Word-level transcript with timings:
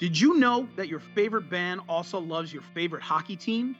Did 0.00 0.18
you 0.18 0.38
know 0.38 0.66
that 0.76 0.88
your 0.88 0.98
favorite 0.98 1.50
band 1.50 1.82
also 1.86 2.18
loves 2.18 2.54
your 2.54 2.62
favorite 2.72 3.02
hockey 3.02 3.36
team? 3.36 3.76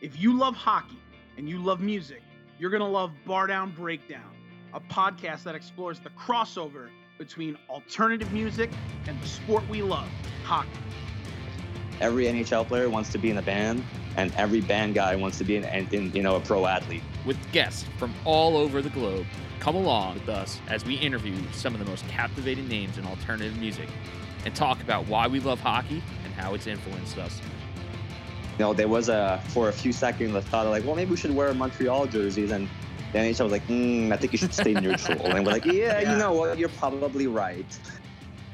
If 0.00 0.20
you 0.20 0.36
love 0.36 0.56
hockey 0.56 0.98
and 1.36 1.48
you 1.48 1.58
love 1.58 1.80
music, 1.80 2.24
you're 2.58 2.70
going 2.70 2.82
to 2.82 2.88
love 2.88 3.12
Bar 3.24 3.46
Down 3.46 3.70
Breakdown, 3.70 4.32
a 4.74 4.80
podcast 4.80 5.44
that 5.44 5.54
explores 5.54 6.00
the 6.00 6.10
crossover 6.10 6.88
between 7.18 7.56
alternative 7.68 8.32
music 8.32 8.68
and 9.06 9.22
the 9.22 9.28
sport 9.28 9.62
we 9.68 9.80
love, 9.80 10.08
hockey. 10.42 10.70
Every 12.00 12.24
NHL 12.24 12.66
player 12.66 12.90
wants 12.90 13.12
to 13.12 13.18
be 13.18 13.30
in 13.30 13.38
a 13.38 13.42
band, 13.42 13.84
and 14.16 14.34
every 14.34 14.62
band 14.62 14.94
guy 14.94 15.14
wants 15.14 15.38
to 15.38 15.44
be 15.44 15.54
in, 15.54 15.64
in 15.64 16.10
you 16.10 16.24
know 16.24 16.34
a 16.34 16.40
pro 16.40 16.66
athlete. 16.66 17.04
With 17.24 17.38
guests 17.52 17.84
from 17.96 18.12
all 18.24 18.56
over 18.56 18.82
the 18.82 18.90
globe, 18.90 19.24
come 19.60 19.76
along 19.76 20.14
with 20.14 20.28
us 20.30 20.58
as 20.66 20.84
we 20.84 20.96
interview 20.96 21.36
some 21.52 21.74
of 21.74 21.78
the 21.78 21.86
most 21.86 22.08
captivating 22.08 22.66
names 22.66 22.98
in 22.98 23.06
alternative 23.06 23.56
music 23.60 23.88
and 24.44 24.54
talk 24.54 24.80
about 24.80 25.06
why 25.08 25.26
we 25.26 25.40
love 25.40 25.60
hockey 25.60 26.02
and 26.24 26.34
how 26.34 26.54
it's 26.54 26.66
influenced 26.66 27.18
us. 27.18 27.40
You 28.58 28.66
know, 28.66 28.74
there 28.74 28.88
was 28.88 29.08
a 29.08 29.40
for 29.48 29.68
a 29.68 29.72
few 29.72 29.92
seconds 29.92 30.32
the 30.32 30.42
thought 30.42 30.66
of 30.66 30.72
like, 30.72 30.84
well, 30.84 30.94
maybe 30.94 31.10
we 31.12 31.16
should 31.16 31.34
wear 31.34 31.52
Montreal 31.54 32.06
jerseys, 32.06 32.50
and 32.50 32.68
the 33.12 33.18
NHL 33.18 33.44
was 33.44 33.52
like, 33.52 33.66
mm, 33.68 34.12
I 34.12 34.16
think 34.16 34.32
you 34.32 34.38
should 34.38 34.54
stay 34.54 34.74
neutral. 34.80 35.20
and 35.22 35.44
we're 35.44 35.52
like, 35.52 35.64
yeah, 35.64 36.00
yeah, 36.00 36.12
you 36.12 36.18
know 36.18 36.32
what, 36.32 36.58
you're 36.58 36.68
probably 36.68 37.26
right. 37.26 37.78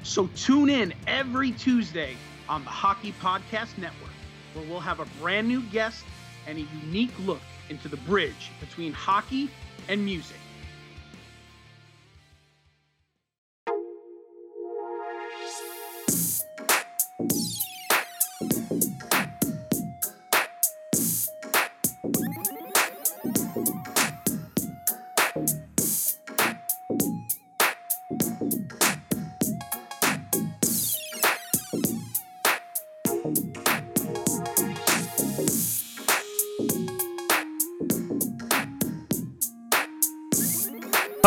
So 0.03 0.29
tune 0.37 0.71
in 0.71 0.95
every 1.09 1.51
Tuesday 1.51 2.17
on 2.49 2.63
the 2.63 2.71
Hockey 2.71 3.13
Podcast 3.21 3.77
Network, 3.77 4.13
where 4.55 4.65
we'll 4.67 4.81
have 4.81 5.01
a 5.01 5.07
brand 5.21 5.49
new 5.49 5.63
guest 5.63 6.05
and 6.47 6.59
a 6.59 6.67
unique 6.85 7.13
look 7.27 7.41
into 7.69 7.89
the 7.89 7.97
bridge 7.99 8.53
between 8.61 8.93
hockey 8.93 9.51
and 9.89 10.05
music. 10.05 10.37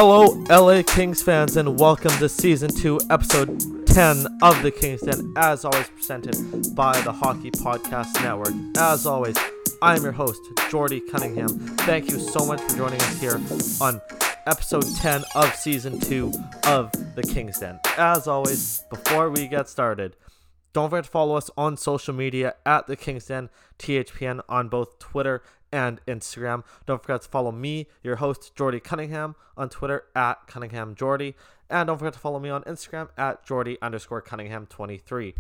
Hello, 0.02 0.28
LA 0.50 0.82
Kings 0.82 1.22
fans, 1.22 1.58
and 1.58 1.78
welcome 1.78 2.12
to 2.20 2.30
season 2.30 2.74
2, 2.74 3.02
episode 3.10 3.86
10 3.86 4.28
of 4.42 4.64
the 4.64 4.72
Kings 4.72 5.02
Den, 5.02 5.34
as 5.36 5.66
always 5.66 5.90
presented 5.90 6.74
by 6.74 6.94
the 7.02 7.12
Hockey 7.12 7.52
Podcast 7.52 8.14
Network. 8.24 8.54
As 8.78 9.06
always, 9.06 9.36
I 9.82 9.98
am 9.98 10.04
your 10.04 10.14
host, 10.14 10.40
Jordy 10.70 11.02
Cunningham. 11.02 11.50
Thank 11.80 12.10
you 12.10 12.18
so 12.18 12.46
much 12.46 12.62
for 12.62 12.78
joining 12.78 13.02
us 13.02 13.20
here 13.20 13.42
on 13.82 14.00
episode 14.48 14.86
10 15.00 15.26
of 15.36 15.54
season 15.56 16.00
2 16.00 16.32
of 16.68 16.94
the 17.16 17.24
Kings 17.24 17.60
Den. 17.60 17.78
As 17.98 18.26
always, 18.26 18.82
before 18.90 19.30
we 19.30 19.50
get 19.50 19.68
started, 19.68 20.16
don't 20.72 20.90
forget 20.90 21.04
to 21.04 21.12
follow 21.12 21.36
us 21.36 21.50
on 21.58 21.76
social 21.76 22.14
media 22.14 22.56
at 22.66 22.88
the 22.88 22.96
Kings 22.96 23.26
Den 23.26 23.50
THPN 23.78 24.44
on 24.48 24.70
both 24.70 24.98
Twitter 25.00 25.44
and 25.72 26.02
Instagram. 26.08 26.64
Don't 26.86 27.02
forget 27.02 27.22
to 27.22 27.30
follow 27.30 27.52
me, 27.52 27.88
your 28.04 28.18
host, 28.18 28.56
Jordy 28.56 28.80
Cunningham, 28.80 29.36
on 29.58 29.70
Twitter 29.70 30.06
at 30.16 30.48
Cunningham 30.48 30.96
Jordy. 30.96 31.36
And 31.70 31.88
don't 31.88 31.98
forget 31.98 32.14
to 32.14 32.20
follow 32.20 32.40
me 32.40 32.50
on 32.50 32.64
Instagram 32.64 33.10
at 33.18 33.46
Jordy 33.46 33.78
underscore 33.82 34.22
Cunningham 34.22 34.66
23. 34.66 35.36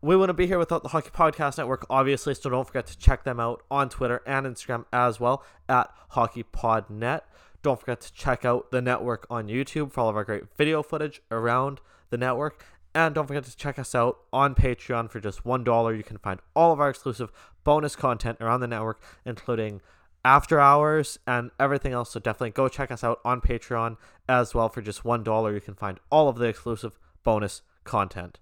We 0.00 0.16
wouldn't 0.16 0.36
be 0.36 0.48
here 0.48 0.58
without 0.58 0.82
the 0.82 0.88
Hockey 0.88 1.10
Podcast 1.10 1.58
Network, 1.58 1.86
obviously, 1.88 2.34
so 2.34 2.50
don't 2.50 2.66
forget 2.66 2.86
to 2.88 2.98
check 2.98 3.22
them 3.22 3.38
out 3.38 3.62
on 3.70 3.88
Twitter 3.88 4.20
and 4.26 4.46
Instagram 4.46 4.84
as 4.92 5.20
well 5.20 5.44
at 5.68 5.90
HockeyPodNet. 6.12 7.20
Don't 7.62 7.78
forget 7.78 8.00
to 8.00 8.12
check 8.12 8.44
out 8.44 8.72
the 8.72 8.82
network 8.82 9.26
on 9.30 9.46
YouTube 9.46 9.92
for 9.92 10.00
all 10.00 10.08
of 10.08 10.16
our 10.16 10.24
great 10.24 10.44
video 10.56 10.82
footage 10.82 11.22
around 11.30 11.80
the 12.10 12.18
network. 12.18 12.64
And 12.94 13.14
don't 13.14 13.26
forget 13.26 13.44
to 13.44 13.56
check 13.56 13.78
us 13.78 13.94
out 13.94 14.18
on 14.32 14.54
Patreon 14.54 15.10
for 15.10 15.18
just 15.18 15.44
$1. 15.44 15.96
You 15.96 16.02
can 16.02 16.18
find 16.18 16.40
all 16.54 16.72
of 16.72 16.80
our 16.80 16.90
exclusive 16.90 17.32
bonus 17.64 17.96
content 17.96 18.38
around 18.40 18.60
the 18.60 18.66
network, 18.66 19.02
including 19.24 19.80
after 20.24 20.60
hours 20.60 21.18
and 21.26 21.50
everything 21.58 21.92
else. 21.92 22.12
So 22.12 22.20
definitely 22.20 22.50
go 22.50 22.68
check 22.68 22.90
us 22.90 23.02
out 23.02 23.20
on 23.24 23.40
Patreon 23.40 23.96
as 24.28 24.54
well 24.54 24.68
for 24.68 24.82
just 24.82 25.04
$1. 25.04 25.54
You 25.54 25.60
can 25.60 25.74
find 25.74 25.98
all 26.10 26.28
of 26.28 26.36
the 26.36 26.46
exclusive 26.46 26.98
bonus 27.24 27.62
content. 27.84 28.38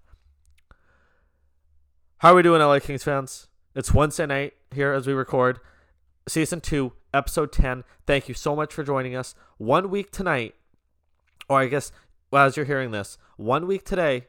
How 2.17 2.33
are 2.33 2.35
we 2.35 2.43
doing, 2.43 2.61
LA 2.61 2.79
Kings 2.79 3.03
fans? 3.03 3.47
It's 3.73 3.93
Wednesday 3.93 4.25
night 4.25 4.53
here 4.73 4.91
as 4.91 5.07
we 5.07 5.13
record 5.13 5.59
season 6.27 6.61
2, 6.61 6.91
episode 7.13 7.51
10. 7.51 7.83
Thank 8.05 8.27
you 8.27 8.35
so 8.35 8.55
much 8.55 8.73
for 8.73 8.83
joining 8.83 9.15
us. 9.15 9.33
One 9.57 9.89
week 9.89 10.11
tonight, 10.11 10.55
or 11.49 11.61
I 11.61 11.67
guess 11.67 11.91
as 12.33 12.57
you're 12.57 12.65
hearing 12.65 12.91
this, 12.91 13.17
one 13.37 13.65
week 13.65 13.85
today, 13.85 14.27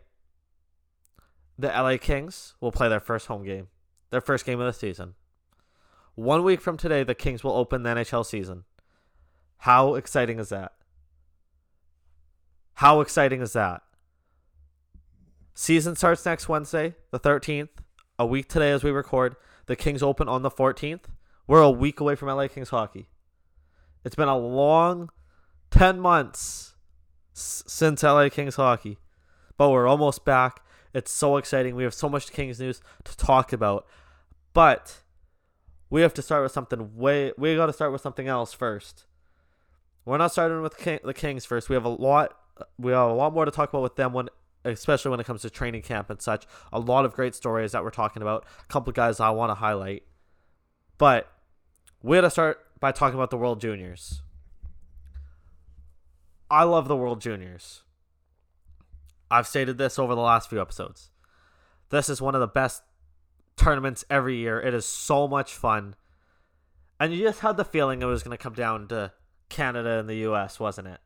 the 1.62 1.68
LA 1.68 1.96
Kings 1.96 2.54
will 2.60 2.72
play 2.72 2.88
their 2.88 3.00
first 3.00 3.26
home 3.26 3.44
game, 3.44 3.68
their 4.10 4.20
first 4.20 4.44
game 4.44 4.60
of 4.60 4.66
the 4.66 4.78
season. 4.78 5.14
One 6.14 6.42
week 6.42 6.60
from 6.60 6.76
today, 6.76 7.04
the 7.04 7.14
Kings 7.14 7.42
will 7.42 7.52
open 7.52 7.82
the 7.82 7.90
NHL 7.90 8.26
season. 8.26 8.64
How 9.58 9.94
exciting 9.94 10.38
is 10.38 10.50
that? 10.50 10.72
How 12.74 13.00
exciting 13.00 13.40
is 13.40 13.52
that? 13.52 13.82
Season 15.54 15.94
starts 15.94 16.26
next 16.26 16.48
Wednesday, 16.48 16.96
the 17.10 17.20
13th. 17.20 17.68
A 18.18 18.26
week 18.26 18.48
today, 18.48 18.72
as 18.72 18.84
we 18.84 18.90
record. 18.90 19.36
The 19.66 19.76
Kings 19.76 20.02
open 20.02 20.28
on 20.28 20.42
the 20.42 20.50
14th. 20.50 21.04
We're 21.46 21.62
a 21.62 21.70
week 21.70 22.00
away 22.00 22.14
from 22.14 22.28
LA 22.28 22.48
Kings 22.48 22.70
hockey. 22.70 23.08
It's 24.04 24.16
been 24.16 24.28
a 24.28 24.36
long 24.36 25.10
10 25.70 26.00
months 26.00 26.74
since 27.32 28.02
LA 28.02 28.28
Kings 28.28 28.56
hockey, 28.56 28.98
but 29.56 29.70
we're 29.70 29.86
almost 29.86 30.24
back. 30.24 30.62
It's 30.94 31.10
so 31.10 31.36
exciting. 31.36 31.75
We 31.75 31.84
have 31.84 31.94
so 31.94 32.08
much 32.08 32.32
Kings 32.32 32.60
news 32.60 32.80
to 33.04 33.16
talk 33.16 33.53
about. 33.53 33.86
But 34.53 35.00
we 35.91 36.03
have 36.03 36.14
to 36.14 36.22
start 36.22 36.42
with 36.42 36.53
something 36.53 36.97
way 36.97 37.32
we 37.36 37.56
got 37.56 37.66
to 37.66 37.72
start 37.72 37.92
with 37.92 38.00
something 38.00 38.28
else 38.28 38.53
first. 38.53 39.06
We're 40.04 40.19
not 40.19 40.32
starting 40.32 40.60
with 40.62 40.76
the 40.76 41.14
Kings 41.14 41.44
first. 41.44 41.69
We 41.69 41.75
have 41.75 41.84
a 41.84 41.91
lot 41.91 42.36
we 42.78 42.92
have 42.92 43.10
a 43.10 43.14
lot 43.14 43.32
more 43.32 43.44
to 43.44 43.50
talk 43.50 43.70
about 43.70 43.82
with 43.82 43.97
them 43.97 44.12
when 44.12 44.28
especially 44.64 45.10
when 45.10 45.20
it 45.20 45.26
comes 45.26 45.42
to 45.42 45.50
training 45.50 45.82
camp 45.82 46.10
and 46.10 46.20
such. 46.20 46.47
A 46.72 46.78
lot 46.78 47.04
of 47.04 47.14
great 47.14 47.34
stories 47.34 47.72
that 47.72 47.82
we're 47.82 47.91
talking 47.91 48.22
about. 48.22 48.44
A 48.60 48.72
couple 48.72 48.92
guys 48.92 49.20
I 49.20 49.30
want 49.30 49.50
to 49.50 49.54
highlight. 49.54 50.04
But 50.98 51.28
we 52.03 52.16
got 52.16 52.22
to 52.22 52.30
start 52.30 52.60
by 52.78 52.92
talking 52.92 53.14
about 53.14 53.30
the 53.30 53.36
World 53.36 53.60
Juniors. 53.60 54.22
I 56.50 56.64
love 56.64 56.86
the 56.86 56.97
World 56.97 57.20
Juniors. 57.20 57.82
I've 59.32 59.48
stated 59.48 59.78
this 59.78 59.98
over 59.98 60.15
the 60.15 60.20
last 60.20 60.50
few 60.50 60.60
episodes. 60.60 61.10
This 61.88 62.10
is 62.10 62.20
one 62.20 62.34
of 62.34 62.43
the 62.43 62.47
best 62.47 62.82
tournaments 63.56 64.04
every 64.10 64.37
year. 64.37 64.60
It 64.60 64.75
is 64.75 64.84
so 64.84 65.26
much 65.26 65.54
fun. 65.54 65.97
And 67.00 67.15
you 67.15 67.25
just 67.25 67.41
had 67.41 67.56
the 67.56 67.65
feeling 67.65 68.03
it 68.03 68.06
was 68.06 68.22
going 68.22 68.37
to 68.37 68.42
come 68.42 68.53
down 68.53 68.88
to 68.88 69.12
Canada 69.48 69.98
and 69.98 70.06
the 70.06 70.16
US, 70.28 70.60
wasn't 70.60 70.88
it? 70.88 71.00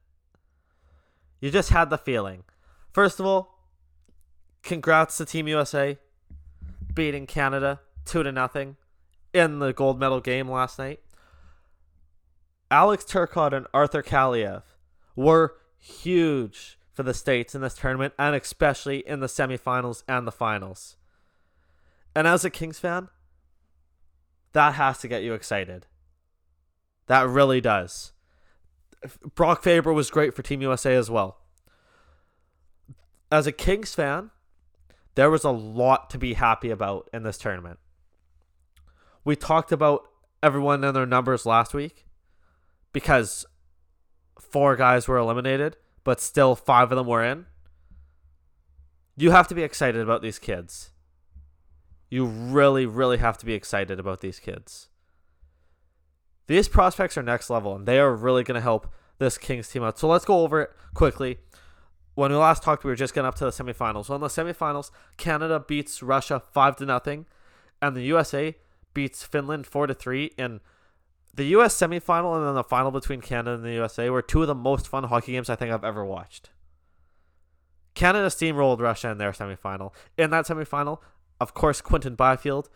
You 1.40 1.52
just 1.52 1.70
had 1.70 1.88
the 1.88 1.98
feeling. 1.98 2.42
First 2.92 3.20
of 3.20 3.26
all, 3.26 3.60
congrats 4.64 5.16
to 5.18 5.24
Team 5.24 5.46
USA 5.46 5.96
beating 6.92 7.26
Canada 7.28 7.80
2 8.06 8.24
to 8.24 8.32
nothing 8.32 8.76
in 9.32 9.60
the 9.60 9.72
gold 9.72 10.00
medal 10.00 10.20
game 10.20 10.50
last 10.50 10.80
night. 10.80 10.98
Alex 12.72 13.04
Turcotte 13.04 13.52
and 13.52 13.68
Arthur 13.72 14.02
Kaliyev 14.02 14.62
were 15.14 15.54
huge 15.78 16.75
for 16.96 17.02
the 17.02 17.14
States 17.14 17.54
in 17.54 17.60
this 17.60 17.74
tournament, 17.74 18.14
and 18.18 18.34
especially 18.34 19.06
in 19.06 19.20
the 19.20 19.26
semifinals 19.26 20.02
and 20.08 20.26
the 20.26 20.32
finals. 20.32 20.96
And 22.14 22.26
as 22.26 22.42
a 22.42 22.50
Kings 22.50 22.78
fan, 22.78 23.08
that 24.54 24.74
has 24.74 24.98
to 24.98 25.08
get 25.08 25.22
you 25.22 25.34
excited. 25.34 25.84
That 27.06 27.28
really 27.28 27.60
does. 27.60 28.12
Brock 29.34 29.62
Faber 29.62 29.92
was 29.92 30.10
great 30.10 30.34
for 30.34 30.40
Team 30.40 30.62
USA 30.62 30.96
as 30.96 31.10
well. 31.10 31.36
As 33.30 33.46
a 33.46 33.52
Kings 33.52 33.94
fan, 33.94 34.30
there 35.16 35.30
was 35.30 35.44
a 35.44 35.50
lot 35.50 36.08
to 36.10 36.18
be 36.18 36.32
happy 36.32 36.70
about 36.70 37.10
in 37.12 37.24
this 37.24 37.36
tournament. 37.36 37.78
We 39.22 39.36
talked 39.36 39.70
about 39.70 40.08
everyone 40.42 40.82
and 40.82 40.96
their 40.96 41.04
numbers 41.04 41.44
last 41.44 41.74
week 41.74 42.06
because 42.94 43.44
four 44.40 44.76
guys 44.76 45.06
were 45.06 45.18
eliminated 45.18 45.76
but 46.06 46.20
still 46.20 46.54
five 46.54 46.92
of 46.92 46.96
them 46.96 47.08
were 47.08 47.24
in. 47.24 47.46
You 49.16 49.32
have 49.32 49.48
to 49.48 49.56
be 49.56 49.64
excited 49.64 50.00
about 50.00 50.22
these 50.22 50.38
kids. 50.38 50.90
You 52.08 52.26
really, 52.26 52.86
really 52.86 53.18
have 53.18 53.36
to 53.38 53.44
be 53.44 53.54
excited 53.54 53.98
about 53.98 54.20
these 54.20 54.38
kids. 54.38 54.86
These 56.46 56.68
prospects 56.68 57.18
are 57.18 57.24
next 57.24 57.50
level, 57.50 57.74
and 57.74 57.86
they 57.86 57.98
are 57.98 58.14
really 58.14 58.44
going 58.44 58.54
to 58.54 58.60
help 58.60 58.86
this 59.18 59.36
Kings 59.36 59.68
team 59.68 59.82
out. 59.82 59.98
So 59.98 60.06
let's 60.06 60.24
go 60.24 60.42
over 60.42 60.62
it 60.62 60.70
quickly. 60.94 61.38
when 62.14 62.30
we 62.30 62.36
last 62.36 62.62
talked, 62.62 62.84
we 62.84 62.90
were 62.90 62.94
just 62.94 63.12
getting 63.12 63.26
up 63.26 63.34
to 63.34 63.44
the 63.44 63.50
semifinals. 63.50 64.08
Well, 64.08 64.14
in 64.14 64.20
the 64.20 64.28
semifinals, 64.28 64.92
Canada 65.16 65.58
beats 65.58 66.04
Russia 66.04 66.40
five 66.52 66.76
to 66.76 66.86
nothing, 66.86 67.26
and 67.82 67.96
the 67.96 68.02
USA 68.02 68.54
beats 68.94 69.24
Finland 69.24 69.66
four 69.66 69.88
to 69.88 69.94
three. 69.94 70.30
And 70.38 70.60
the 71.36 71.44
U.S. 71.44 71.76
semifinal 71.76 72.36
and 72.36 72.46
then 72.46 72.54
the 72.54 72.64
final 72.64 72.90
between 72.90 73.20
Canada 73.20 73.54
and 73.54 73.64
the 73.64 73.72
USA 73.72 74.10
were 74.10 74.22
two 74.22 74.42
of 74.42 74.48
the 74.48 74.54
most 74.54 74.88
fun 74.88 75.04
hockey 75.04 75.32
games 75.32 75.50
I 75.50 75.56
think 75.56 75.72
I've 75.72 75.84
ever 75.84 76.04
watched. 76.04 76.50
Canada 77.94 78.28
steamrolled 78.28 78.80
Russia 78.80 79.10
in 79.10 79.18
their 79.18 79.32
semifinal. 79.32 79.92
In 80.18 80.30
that 80.30 80.46
semifinal, 80.46 80.98
of 81.40 81.54
course, 81.54 81.80
Quinton 81.80 82.14
Byfield, 82.14 82.68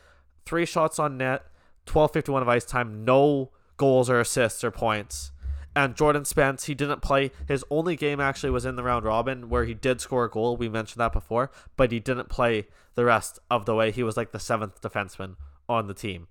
three 0.45 0.67
shots 0.67 0.99
on 0.99 1.17
net, 1.17 1.45
12:51 1.87 2.43
of 2.43 2.49
ice 2.49 2.65
time, 2.65 3.05
no 3.05 3.51
goals 3.77 4.11
or 4.11 4.21
assists 4.21 4.63
or 4.63 4.71
points. 4.71 5.33
And 5.75 5.97
Jordan 5.97 6.25
Spence, 6.25 6.65
he 6.65 6.75
didn't 6.75 7.01
play. 7.01 7.31
His 7.47 7.65
only 7.71 7.97
game 7.97 8.21
actually 8.21 8.51
was 8.51 8.65
in 8.65 8.77
the 8.77 8.83
round 8.83 9.05
robin 9.05 9.49
where 9.49 9.65
he 9.65 9.73
did 9.73 10.01
score 10.01 10.25
a 10.25 10.31
goal. 10.31 10.57
We 10.57 10.69
mentioned 10.69 11.01
that 11.01 11.13
before, 11.13 11.51
but 11.77 11.93
he 11.93 12.01
didn't 12.01 12.29
play 12.29 12.67
the 12.95 13.05
rest 13.05 13.39
of 13.51 13.67
the 13.67 13.75
way. 13.75 13.91
He 13.93 14.03
was 14.03 14.17
like 14.17 14.33
the 14.33 14.41
seventh 14.41 14.83
defenseman 14.83 15.37
on 15.69 15.87
the 15.87 15.95
team. 15.95 16.27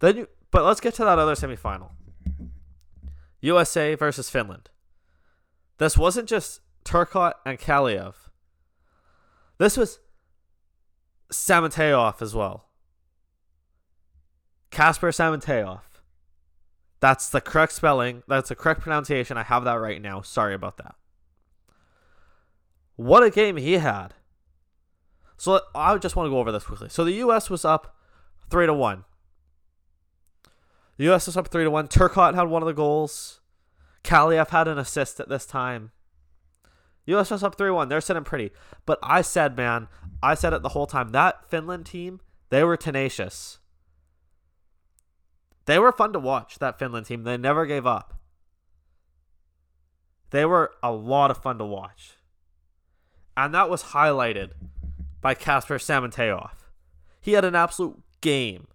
Then 0.00 0.16
you, 0.16 0.28
but 0.56 0.64
let's 0.64 0.80
get 0.80 0.94
to 0.94 1.04
that 1.04 1.18
other 1.18 1.34
semifinal. 1.34 1.90
USA 3.42 3.94
versus 3.94 4.30
Finland. 4.30 4.70
This 5.76 5.98
wasn't 5.98 6.30
just 6.30 6.62
Turcotte 6.82 7.34
and 7.44 7.58
Kaliyev. 7.58 8.14
This 9.58 9.76
was 9.76 9.98
Simontaival 11.30 12.14
as 12.22 12.34
well. 12.34 12.70
Kasper 14.70 15.12
Simontaival. 15.12 15.82
That's 17.00 17.28
the 17.28 17.42
correct 17.42 17.72
spelling. 17.72 18.22
That's 18.26 18.48
the 18.48 18.56
correct 18.56 18.80
pronunciation. 18.80 19.36
I 19.36 19.42
have 19.42 19.64
that 19.64 19.74
right 19.74 20.00
now. 20.00 20.22
Sorry 20.22 20.54
about 20.54 20.78
that. 20.78 20.94
What 22.94 23.22
a 23.22 23.28
game 23.28 23.58
he 23.58 23.74
had. 23.74 24.14
So 25.36 25.60
I 25.74 25.98
just 25.98 26.16
want 26.16 26.28
to 26.28 26.30
go 26.30 26.38
over 26.38 26.50
this 26.50 26.64
quickly. 26.64 26.88
So 26.88 27.04
the 27.04 27.12
U.S. 27.12 27.50
was 27.50 27.66
up 27.66 27.94
three 28.48 28.64
to 28.64 28.72
one. 28.72 29.04
The 30.96 31.04
U.S. 31.04 31.26
was 31.26 31.36
up 31.36 31.48
three 31.48 31.64
to 31.64 31.70
one. 31.70 31.88
Turcotte 31.88 32.34
had 32.34 32.48
one 32.48 32.62
of 32.62 32.66
the 32.66 32.72
goals. 32.72 33.40
Kaliyev 34.02 34.48
had 34.48 34.68
an 34.68 34.78
assist 34.78 35.20
at 35.20 35.28
this 35.28 35.46
time. 35.46 35.90
U.S. 37.06 37.30
was 37.30 37.42
up 37.42 37.56
three 37.56 37.70
one. 37.70 37.88
They're 37.88 38.00
sitting 38.00 38.24
pretty. 38.24 38.50
But 38.84 38.98
I 39.02 39.22
said, 39.22 39.56
man, 39.56 39.88
I 40.22 40.34
said 40.34 40.52
it 40.52 40.62
the 40.62 40.70
whole 40.70 40.86
time. 40.86 41.10
That 41.10 41.48
Finland 41.50 41.86
team, 41.86 42.20
they 42.50 42.64
were 42.64 42.76
tenacious. 42.76 43.58
They 45.66 45.78
were 45.78 45.92
fun 45.92 46.12
to 46.12 46.18
watch, 46.18 46.58
that 46.60 46.78
Finland 46.78 47.06
team. 47.06 47.24
They 47.24 47.36
never 47.36 47.66
gave 47.66 47.86
up. 47.86 48.14
They 50.30 50.44
were 50.44 50.72
a 50.82 50.92
lot 50.92 51.30
of 51.30 51.38
fun 51.38 51.58
to 51.58 51.64
watch. 51.64 52.14
And 53.36 53.52
that 53.54 53.68
was 53.68 53.84
highlighted 53.84 54.52
by 55.20 55.34
Kasper 55.34 55.78
Simontaival. 55.78 56.50
He 57.20 57.32
had 57.32 57.44
an 57.44 57.56
absolute 57.56 58.00
game 58.20 58.68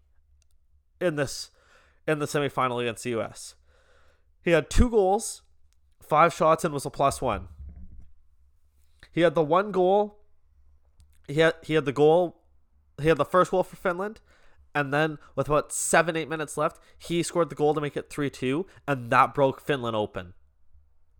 in 1.00 1.15
this 1.15 1.50
in 2.07 2.19
the 2.19 2.25
semifinal 2.25 2.81
against 2.81 3.03
the 3.03 3.19
US. 3.19 3.56
He 4.44 4.51
had 4.51 4.69
two 4.69 4.89
goals, 4.89 5.44
five 6.01 6.33
shots, 6.33 6.63
and 6.63 6.74
was 6.74 6.86
a 6.86 6.89
plus 6.89 7.21
one. 7.21 7.48
He 9.12 9.21
had 9.21 9.36
the 9.36 9.44
one 9.44 9.71
goal. 9.71 10.19
He 11.27 11.39
had 11.39 11.56
he 11.63 11.74
had 11.74 11.86
the 11.86 11.92
goal. 11.92 12.42
He 13.01 13.07
had 13.07 13.18
the 13.18 13.25
first 13.25 13.51
goal 13.51 13.63
for 13.63 13.75
Finland, 13.75 14.19
and 14.74 14.94
then 14.94 15.18
with 15.36 15.48
about 15.48 15.71
seven 15.71 16.15
eight 16.15 16.30
minutes 16.30 16.57
left, 16.57 16.80
he 16.98 17.24
scored 17.24 17.50
the 17.50 17.56
goal 17.56 17.74
to 17.74 17.81
make 17.81 17.98
it 17.98 18.09
three 18.09 18.30
two, 18.30 18.65
and 18.88 19.12
that 19.12 19.33
broke 19.33 19.62
Finland 19.62 19.95
open. 19.95 20.33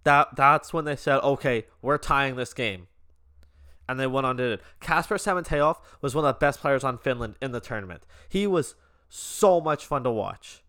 That 0.04 0.36
that's 0.36 0.74
when 0.74 0.86
they 0.86 0.96
said, 0.96 1.20
okay, 1.20 1.66
we're 1.82 1.98
tying 1.98 2.36
this 2.36 2.54
game, 2.54 2.88
and 3.88 4.00
they 4.00 4.08
went 4.08 4.26
on 4.26 4.38
to 4.38 4.54
it. 4.54 4.62
Kasper 4.80 5.18
Simontaival 5.18 5.84
was 6.02 6.16
one 6.16 6.26
of 6.26 6.34
the 6.34 6.40
best 6.40 6.60
players 6.60 6.84
on 6.84 6.98
Finland 6.98 7.36
in 7.42 7.52
the 7.52 7.60
tournament. 7.60 8.04
He 8.28 8.48
was 8.48 8.76
so 9.10 9.60
much 9.60 9.86
fun 9.86 10.04
to 10.04 10.12
watch. 10.12 10.61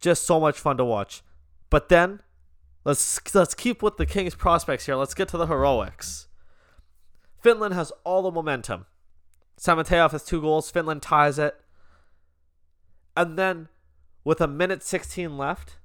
Just 0.00 0.24
so 0.24 0.38
much 0.38 0.58
fun 0.58 0.76
to 0.76 0.84
watch. 0.84 1.22
But 1.70 1.88
then 1.88 2.20
let's 2.84 3.34
let's 3.34 3.54
keep 3.54 3.82
with 3.82 3.96
the 3.96 4.06
Kings 4.06 4.34
prospects 4.34 4.86
here. 4.86 4.96
Let's 4.96 5.14
get 5.14 5.28
to 5.28 5.36
the 5.36 5.46
heroics. 5.46 6.28
Finland 7.42 7.74
has 7.74 7.92
all 8.04 8.22
the 8.22 8.30
momentum. 8.30 8.86
Simontaival 9.56 10.10
has 10.10 10.24
two 10.24 10.40
goals. 10.40 10.70
Finland 10.70 11.02
ties 11.02 11.38
it. 11.38 11.60
And 13.16 13.38
then, 13.38 13.68
with 14.24 14.40
a 14.40 14.46
minute 14.46 14.82
16 14.82 15.38
left 15.38 15.78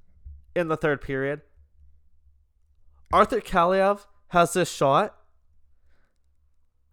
in 0.56 0.68
the 0.68 0.76
third 0.76 1.02
period, 1.02 1.42
Arthur 3.14 3.40
Kaliyev 3.40 4.06
has 4.30 4.54
this 4.54 4.72
shot. 4.72 5.16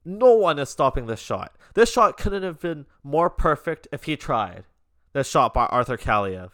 No 0.05 0.35
one 0.35 0.59
is 0.59 0.69
stopping 0.69 1.07
this 1.07 1.21
shot. 1.21 1.57
This 1.75 1.93
shot 1.93 2.17
couldn't 2.17 2.43
have 2.43 2.61
been 2.61 2.87
more 3.03 3.29
perfect 3.31 3.89
if 3.93 4.05
he 4.05 4.17
tried. 4.17 4.65
This 5.13 5.29
shot 5.29 5.53
by 5.53 5.67
Arthur 5.67 5.97
Kaliyev. 5.97 6.51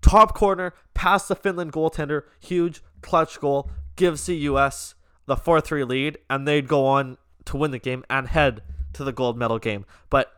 Top 0.00 0.34
corner, 0.34 0.74
past 0.94 1.28
the 1.28 1.36
Finland 1.36 1.72
goaltender, 1.72 2.22
huge 2.38 2.82
clutch 3.02 3.38
goal, 3.40 3.70
gives 3.96 4.26
the 4.26 4.36
US 4.36 4.94
the 5.26 5.36
4 5.36 5.60
3 5.60 5.84
lead, 5.84 6.18
and 6.28 6.46
they'd 6.46 6.68
go 6.68 6.86
on 6.86 7.18
to 7.44 7.56
win 7.56 7.70
the 7.70 7.78
game 7.78 8.04
and 8.10 8.28
head 8.28 8.62
to 8.94 9.04
the 9.04 9.12
gold 9.12 9.36
medal 9.36 9.58
game. 9.58 9.84
But, 10.08 10.32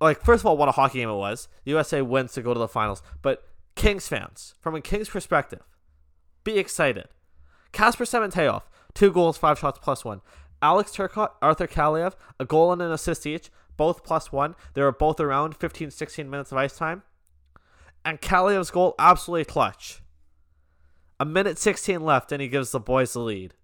like, 0.00 0.22
first 0.24 0.42
of 0.42 0.46
all, 0.46 0.56
what 0.56 0.68
a 0.68 0.72
hockey 0.72 0.98
game 0.98 1.08
it 1.08 1.14
was. 1.14 1.48
The 1.64 1.72
USA 1.72 2.02
wins 2.02 2.32
to 2.34 2.42
go 2.42 2.54
to 2.54 2.60
the 2.60 2.68
finals. 2.68 3.02
But, 3.22 3.42
Kings 3.74 4.08
fans, 4.08 4.54
from 4.60 4.74
a 4.74 4.80
Kings 4.80 5.08
perspective, 5.08 5.60
be 6.44 6.58
excited. 6.58 7.08
Kasper 7.72 8.04
Simontaival, 8.04 8.64
two 8.94 9.12
goals, 9.12 9.38
five 9.38 9.58
shots, 9.58 9.78
plus 9.80 10.04
one. 10.04 10.20
Alex 10.62 10.92
Turcotte, 10.92 11.32
Arthur 11.40 11.66
Kaliyev, 11.66 12.14
a 12.38 12.44
goal 12.44 12.72
and 12.72 12.82
an 12.82 12.92
assist 12.92 13.26
each, 13.26 13.50
both 13.76 14.04
plus 14.04 14.30
one. 14.30 14.54
They 14.74 14.82
were 14.82 14.92
both 14.92 15.20
around 15.20 15.56
15, 15.56 15.90
16 15.90 16.28
minutes 16.28 16.52
of 16.52 16.58
ice 16.58 16.76
time. 16.76 17.02
And 18.04 18.20
Kaliyev's 18.20 18.70
goal, 18.70 18.94
absolutely 18.98 19.44
clutch. 19.44 20.02
A 21.18 21.24
minute 21.24 21.58
16 21.58 22.00
left, 22.00 22.32
and 22.32 22.40
he 22.40 22.48
gives 22.48 22.70
the 22.70 22.80
boys 22.80 23.12
the 23.12 23.20
lead. 23.20 23.54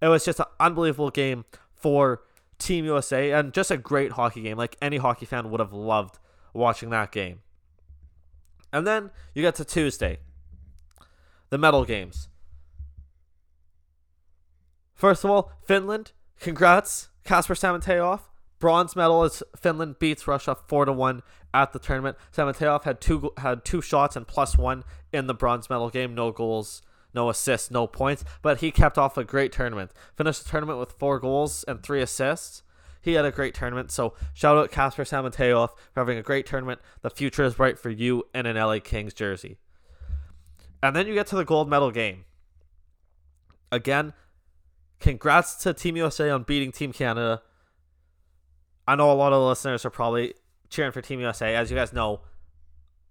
It 0.00 0.08
was 0.08 0.24
just 0.24 0.40
an 0.40 0.46
unbelievable 0.60 1.10
game 1.10 1.44
for 1.74 2.22
Team 2.58 2.84
USA 2.84 3.30
and 3.32 3.52
just 3.52 3.70
a 3.70 3.76
great 3.76 4.12
hockey 4.12 4.42
game. 4.42 4.56
Like 4.56 4.76
any 4.82 4.98
hockey 4.98 5.26
fan 5.26 5.50
would 5.50 5.60
have 5.60 5.72
loved 5.72 6.18
watching 6.52 6.90
that 6.90 7.12
game. 7.12 7.40
And 8.72 8.86
then 8.86 9.10
you 9.34 9.42
get 9.42 9.54
to 9.56 9.64
Tuesday, 9.64 10.18
the 11.50 11.58
medal 11.58 11.84
games. 11.84 12.28
First 14.94 15.24
of 15.24 15.30
all, 15.30 15.52
Finland, 15.66 16.12
congrats, 16.40 17.08
Kasper 17.24 17.54
Simontaival. 17.54 18.22
Bronze 18.62 18.94
medal 18.94 19.24
as 19.24 19.42
Finland 19.60 19.98
beats 19.98 20.28
Russia 20.28 20.56
four 20.68 20.84
to 20.84 20.92
one 20.92 21.24
at 21.52 21.72
the 21.72 21.80
tournament. 21.80 22.16
Simontaival 22.30 22.78
had 22.84 23.00
two 23.00 23.32
had 23.38 23.64
two 23.64 23.82
shots 23.82 24.14
and 24.14 24.24
plus 24.24 24.56
one 24.56 24.84
in 25.12 25.26
the 25.26 25.34
bronze 25.34 25.68
medal 25.68 25.90
game. 25.90 26.14
No 26.14 26.30
goals, 26.30 26.80
no 27.12 27.28
assists, 27.28 27.72
no 27.72 27.88
points, 27.88 28.24
but 28.40 28.60
he 28.60 28.70
kept 28.70 28.96
off 28.96 29.18
a 29.18 29.24
great 29.24 29.50
tournament. 29.50 29.90
Finished 30.16 30.44
the 30.44 30.48
tournament 30.48 30.78
with 30.78 30.92
four 30.92 31.18
goals 31.18 31.64
and 31.66 31.82
three 31.82 32.00
assists. 32.00 32.62
He 33.00 33.14
had 33.14 33.24
a 33.24 33.32
great 33.32 33.52
tournament. 33.52 33.90
So 33.90 34.14
shout 34.32 34.56
out 34.56 34.70
Kasper 34.70 35.04
Simontaival 35.04 35.76
for 35.92 36.00
having 36.00 36.18
a 36.18 36.22
great 36.22 36.46
tournament. 36.46 36.80
The 37.00 37.10
future 37.10 37.42
is 37.42 37.54
bright 37.54 37.80
for 37.80 37.90
you 37.90 38.28
in 38.32 38.46
an 38.46 38.54
LA 38.54 38.78
Kings 38.78 39.12
jersey. 39.12 39.58
And 40.80 40.94
then 40.94 41.08
you 41.08 41.14
get 41.14 41.26
to 41.26 41.36
the 41.36 41.44
gold 41.44 41.68
medal 41.68 41.90
game. 41.90 42.26
Again, 43.72 44.12
congrats 45.00 45.56
to 45.64 45.74
Team 45.74 45.96
USA 45.96 46.30
on 46.30 46.44
beating 46.44 46.70
Team 46.70 46.92
Canada. 46.92 47.42
I 48.92 48.94
know 48.94 49.10
a 49.10 49.14
lot 49.14 49.32
of 49.32 49.40
listeners 49.40 49.86
are 49.86 49.90
probably 49.90 50.34
cheering 50.68 50.92
for 50.92 51.00
Team 51.00 51.18
USA. 51.18 51.56
As 51.56 51.70
you 51.70 51.76
guys 51.78 51.94
know, 51.94 52.20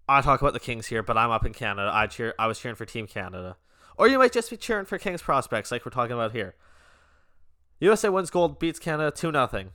I 0.08 0.22
talk 0.22 0.40
about 0.40 0.54
the 0.54 0.60
Kings 0.60 0.86
here, 0.86 1.02
but 1.02 1.18
I'm 1.18 1.32
up 1.32 1.44
in 1.44 1.54
Canada. 1.54 1.90
I 1.92 2.06
cheer. 2.06 2.36
I 2.38 2.46
was 2.46 2.60
cheering 2.60 2.76
for 2.76 2.86
Team 2.86 3.08
Canada, 3.08 3.58
or 3.98 4.08
you 4.08 4.20
might 4.20 4.32
just 4.32 4.52
be 4.52 4.58
cheering 4.58 4.86
for 4.86 5.00
Kings 5.00 5.24
prospects, 5.24 5.72
like 5.72 5.84
we're 5.84 5.90
talking 5.90 6.12
about 6.12 6.34
here. 6.34 6.54
USA 7.80 8.10
wins 8.10 8.30
gold, 8.30 8.60
beats 8.60 8.78
Canada 8.78 9.10
two 9.10 9.32
nothing. 9.32 9.72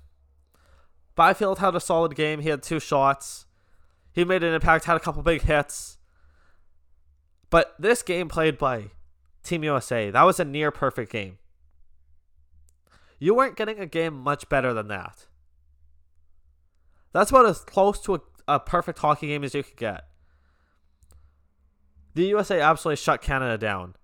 Byfield 1.16 1.58
had 1.58 1.74
a 1.74 1.80
solid 1.80 2.14
game. 2.14 2.38
He 2.38 2.50
had 2.50 2.62
two 2.62 2.78
shots. 2.78 3.46
He 4.12 4.24
made 4.24 4.44
an 4.44 4.54
impact. 4.54 4.84
Had 4.84 4.96
a 4.96 5.00
couple 5.00 5.24
big 5.24 5.42
hits. 5.42 5.98
But 7.50 7.74
this 7.80 8.04
game 8.04 8.28
played 8.28 8.58
by 8.58 8.90
Team 9.42 9.64
USA, 9.64 10.12
that 10.12 10.22
was 10.22 10.38
a 10.38 10.44
near 10.44 10.70
perfect 10.70 11.10
game. 11.10 11.38
You 13.18 13.34
weren't 13.34 13.56
getting 13.56 13.80
a 13.80 13.86
game 13.86 14.14
much 14.14 14.48
better 14.48 14.72
than 14.72 14.86
that. 14.86 15.26
That's 17.16 17.30
about 17.30 17.46
as 17.46 17.60
close 17.60 17.98
to 18.02 18.16
a, 18.16 18.20
a 18.46 18.60
perfect 18.60 18.98
hockey 18.98 19.28
game 19.28 19.42
as 19.42 19.54
you 19.54 19.62
could 19.62 19.78
get. 19.78 20.04
The 22.12 22.26
USA 22.26 22.60
absolutely 22.60 22.96
shut 22.96 23.22
Canada 23.22 23.56
down. 23.56 23.94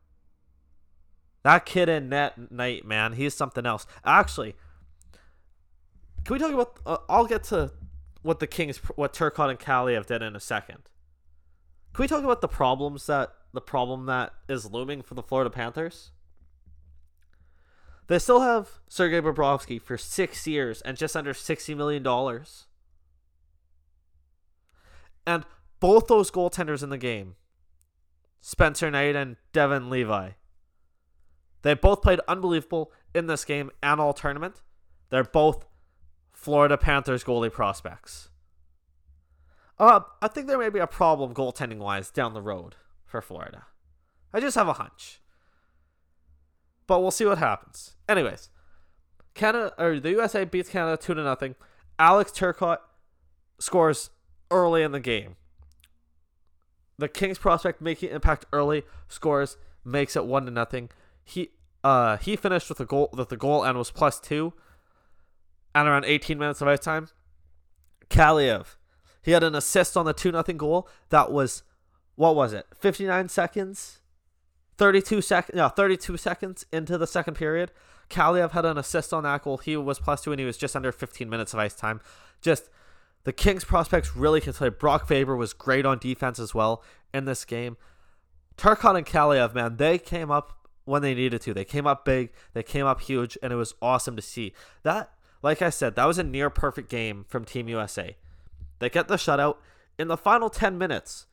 That 1.43 1.67
kid 1.67 1.91
in 1.91 2.09
net 2.09 2.51
night, 2.51 2.87
man, 2.87 3.13
he's 3.13 3.35
something 3.35 3.67
else. 3.67 3.87
Actually, 4.03 4.55
can 6.25 6.33
we 6.33 6.39
talk 6.39 6.55
about? 6.55 6.81
Uh, 6.87 6.97
I'll 7.07 7.27
get 7.27 7.45
to 7.45 7.73
what 8.23 8.41
the 8.41 8.47
Kings, 8.47 8.79
what 8.97 9.13
Turcotte 9.13 9.51
and 9.51 9.59
Kaliyev 9.59 10.07
did 10.07 10.23
in 10.23 10.35
a 10.35 10.41
second. 10.41 10.89
Can 11.93 12.05
we 12.05 12.09
talk 12.09 12.25
about 12.25 12.41
the 12.41 12.49
problems 12.49 13.09
that 13.09 13.35
the 13.53 13.61
problem 13.61 14.07
that 14.07 14.33
is 14.49 14.73
looming 14.73 15.03
for 15.03 15.13
the 15.13 15.23
Florida 15.23 15.51
Panthers? 15.51 16.13
They 18.07 18.19
still 18.19 18.41
have 18.41 18.81
Sergei 18.89 19.21
Bobrovsky 19.21 19.79
for 19.83 19.99
six 19.99 20.47
years 20.47 20.81
and 20.81 20.97
just 20.97 21.15
under 21.15 21.35
$60 21.35 21.77
million. 21.77 22.03
And 25.27 25.45
both 25.81 26.07
those 26.07 26.31
goaltenders 26.31 26.83
in 26.83 26.91
the 26.91 26.99
game, 26.99 27.37
Spencer 28.41 28.91
Knight 28.91 29.17
and 29.17 29.37
Devon 29.53 29.91
Levi, 29.91 30.31
they 31.63 31.75
both 31.75 32.03
played 32.03 32.21
unbelievable 32.27 32.93
in 33.15 33.27
this 33.27 33.45
game 33.45 33.71
and 33.83 34.01
all 34.01 34.13
tournament. 34.13 34.63
They're 35.11 35.25
both 35.25 35.65
Florida 36.33 36.77
Panthers 36.77 37.25
goalie 37.25 37.53
prospects. 37.53 38.31
Uh, 39.79 40.01
I 40.21 40.29
think 40.29 40.47
there 40.47 40.59
may 40.59 40.71
be 40.71 40.79
a 40.79 40.87
problem 40.87 41.35
goaltending 41.35 41.79
wise 41.79 42.11
down 42.11 42.35
the 42.35 42.43
road 42.43 42.77
for 43.05 43.23
Florida. 43.23 43.67
I 44.33 44.41
just 44.41 44.57
have 44.57 44.69
a 44.69 44.75
hunch. 44.75 45.21
But 46.87 47.01
we'll 47.01 47.11
see 47.11 47.25
what 47.25 47.39
happens. 47.39 47.97
Anyways, 48.09 48.51
Canada 49.35 49.73
or 49.79 50.01
the 50.01 50.11
USA 50.11 50.45
beats 50.45 50.69
Canada 50.69 50.97
two 50.97 51.15
to 51.15 51.23
nothing. 51.23 51.55
Alex 51.99 52.33
Turcotte 52.33 52.79
scores 53.59 54.11
early 54.53 54.83
in 54.83 54.93
the 54.93 55.01
game. 55.01 55.37
The 56.99 57.09
Kings 57.09 57.39
prospect 57.39 57.81
making 57.81 58.11
impact 58.11 58.47
early 58.53 58.85
scores 59.09 59.57
makes 59.85 60.15
it 60.15 60.27
one 60.27 60.45
to 60.45 60.51
nothing. 60.51 60.91
He 61.25 61.51
uh 61.83 62.17
he 62.19 62.37
finished 62.37 62.69
with 62.69 62.79
a 62.81 62.85
goal 62.85 63.11
with 63.13 63.29
the 63.29 63.37
goal 63.37 63.65
and 63.65 63.77
was 63.77 63.91
plus 63.91 64.21
two. 64.21 64.53
And 65.75 65.89
around 65.89 66.05
18 66.05 66.39
minutes 66.39 66.61
of 66.61 66.69
ice 66.69 66.81
time, 66.81 67.09
Kaliyev, 68.11 68.77
he 69.23 69.31
had 69.31 69.43
an 69.43 69.55
assist 69.55 69.97
on 69.97 70.05
the 70.05 70.13
two 70.13 70.31
nothing 70.33 70.59
goal 70.59 70.89
that 71.09 71.33
was 71.33 71.63
what 72.17 72.37
was 72.37 72.53
it 72.53 72.67
59 72.79 73.29
seconds 73.29 74.01
32 74.77 75.23
seconds 75.23 75.57
no 75.57 75.69
32 75.69 76.17
seconds 76.17 76.67
into 76.73 76.99
the 76.99 77.07
second 77.07 77.35
period 77.35 77.71
Kaliyev 78.11 78.51
had 78.51 78.67
an 78.67 78.77
assist 78.77 79.15
on 79.15 79.23
that 79.23 79.43
goal 79.43 79.59
he 79.59 79.77
was 79.77 79.99
plus 79.99 80.23
two 80.23 80.33
and 80.33 80.41
he 80.41 80.45
was 80.45 80.59
just 80.59 80.77
under 80.77 80.93
15 80.93 81.29
minutes 81.31 81.55
of 81.55 81.59
ice 81.59 81.75
time 81.75 82.01
just 82.43 82.69
the 83.25 83.33
Kings 83.33 83.65
prospects 83.65 84.17
really 84.17 84.41
can 84.41 84.53
play. 84.53 84.69
Brock 84.69 85.07
Faber 85.07 85.37
was 85.37 85.53
great 85.53 85.87
on 85.87 85.99
defense 85.99 86.39
as 86.39 86.55
well 86.55 86.83
in 87.15 87.25
this 87.25 87.45
game. 87.45 87.77
Turcotte 88.57 88.99
and 88.99 89.07
Kaliyev, 89.07 89.55
man, 89.55 89.77
they 89.77 89.99
came 89.99 90.31
up 90.31 90.67
when 90.85 91.03
they 91.03 91.15
needed 91.15 91.41
to. 91.43 91.55
They 91.55 91.65
came 91.65 91.87
up 91.87 92.05
big, 92.05 92.33
they 92.53 92.63
came 92.63 92.87
up 92.87 93.01
huge, 93.01 93.39
and 93.43 93.53
it 93.53 93.57
was 93.57 93.75
awesome 93.81 94.17
to 94.17 94.23
see. 94.23 94.53
That, 94.83 95.11
like 95.43 95.63
I 95.63 95.71
said, 95.71 95.95
that 95.97 96.07
was 96.07 96.19
a 96.19 96.25
near 96.25 96.51
perfect 96.51 96.89
game 96.89 97.25
from 97.29 97.45
Team 97.45 97.69
USA. 97.69 98.17
They 98.79 98.91
get 98.91 99.09
the 99.09 99.17
shutout. 99.17 99.57
In 99.99 100.09
the 100.09 100.17
final 100.17 100.51
10 100.51 100.77
minutes, 100.77 101.27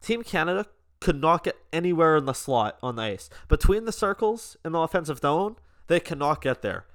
Team 0.00 0.22
Canada 0.22 0.66
could 1.00 1.20
not 1.20 1.44
get 1.44 1.56
anywhere 1.72 2.16
in 2.16 2.24
the 2.24 2.32
slot 2.32 2.78
on 2.82 2.96
the 2.96 3.02
ice. 3.02 3.28
Between 3.48 3.84
the 3.84 3.92
circles 3.92 4.56
in 4.64 4.72
the 4.72 4.80
offensive 4.80 5.18
zone, 5.18 5.56
they 5.88 6.00
cannot 6.00 6.40
get 6.40 6.62
there. 6.62 6.86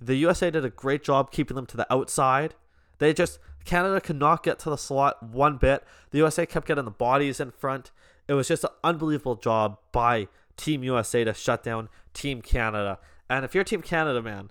The 0.00 0.16
USA 0.16 0.50
did 0.50 0.64
a 0.64 0.70
great 0.70 1.02
job 1.02 1.30
keeping 1.30 1.54
them 1.54 1.66
to 1.66 1.76
the 1.76 1.90
outside. 1.92 2.54
They 2.98 3.12
just 3.12 3.38
Canada 3.64 4.00
could 4.00 4.16
not 4.16 4.42
get 4.42 4.58
to 4.60 4.70
the 4.70 4.76
slot 4.76 5.22
one 5.22 5.56
bit. 5.56 5.84
The 6.10 6.18
USA 6.18 6.46
kept 6.46 6.66
getting 6.66 6.84
the 6.84 6.90
bodies 6.90 7.40
in 7.40 7.50
front. 7.50 7.90
It 8.28 8.34
was 8.34 8.48
just 8.48 8.64
an 8.64 8.70
unbelievable 8.82 9.36
job 9.36 9.78
by 9.92 10.28
Team 10.56 10.82
USA 10.84 11.24
to 11.24 11.34
shut 11.34 11.62
down 11.62 11.88
Team 12.14 12.42
Canada. 12.42 12.98
And 13.28 13.44
if 13.44 13.54
you're 13.54 13.64
Team 13.64 13.82
Canada, 13.82 14.22
man, 14.22 14.50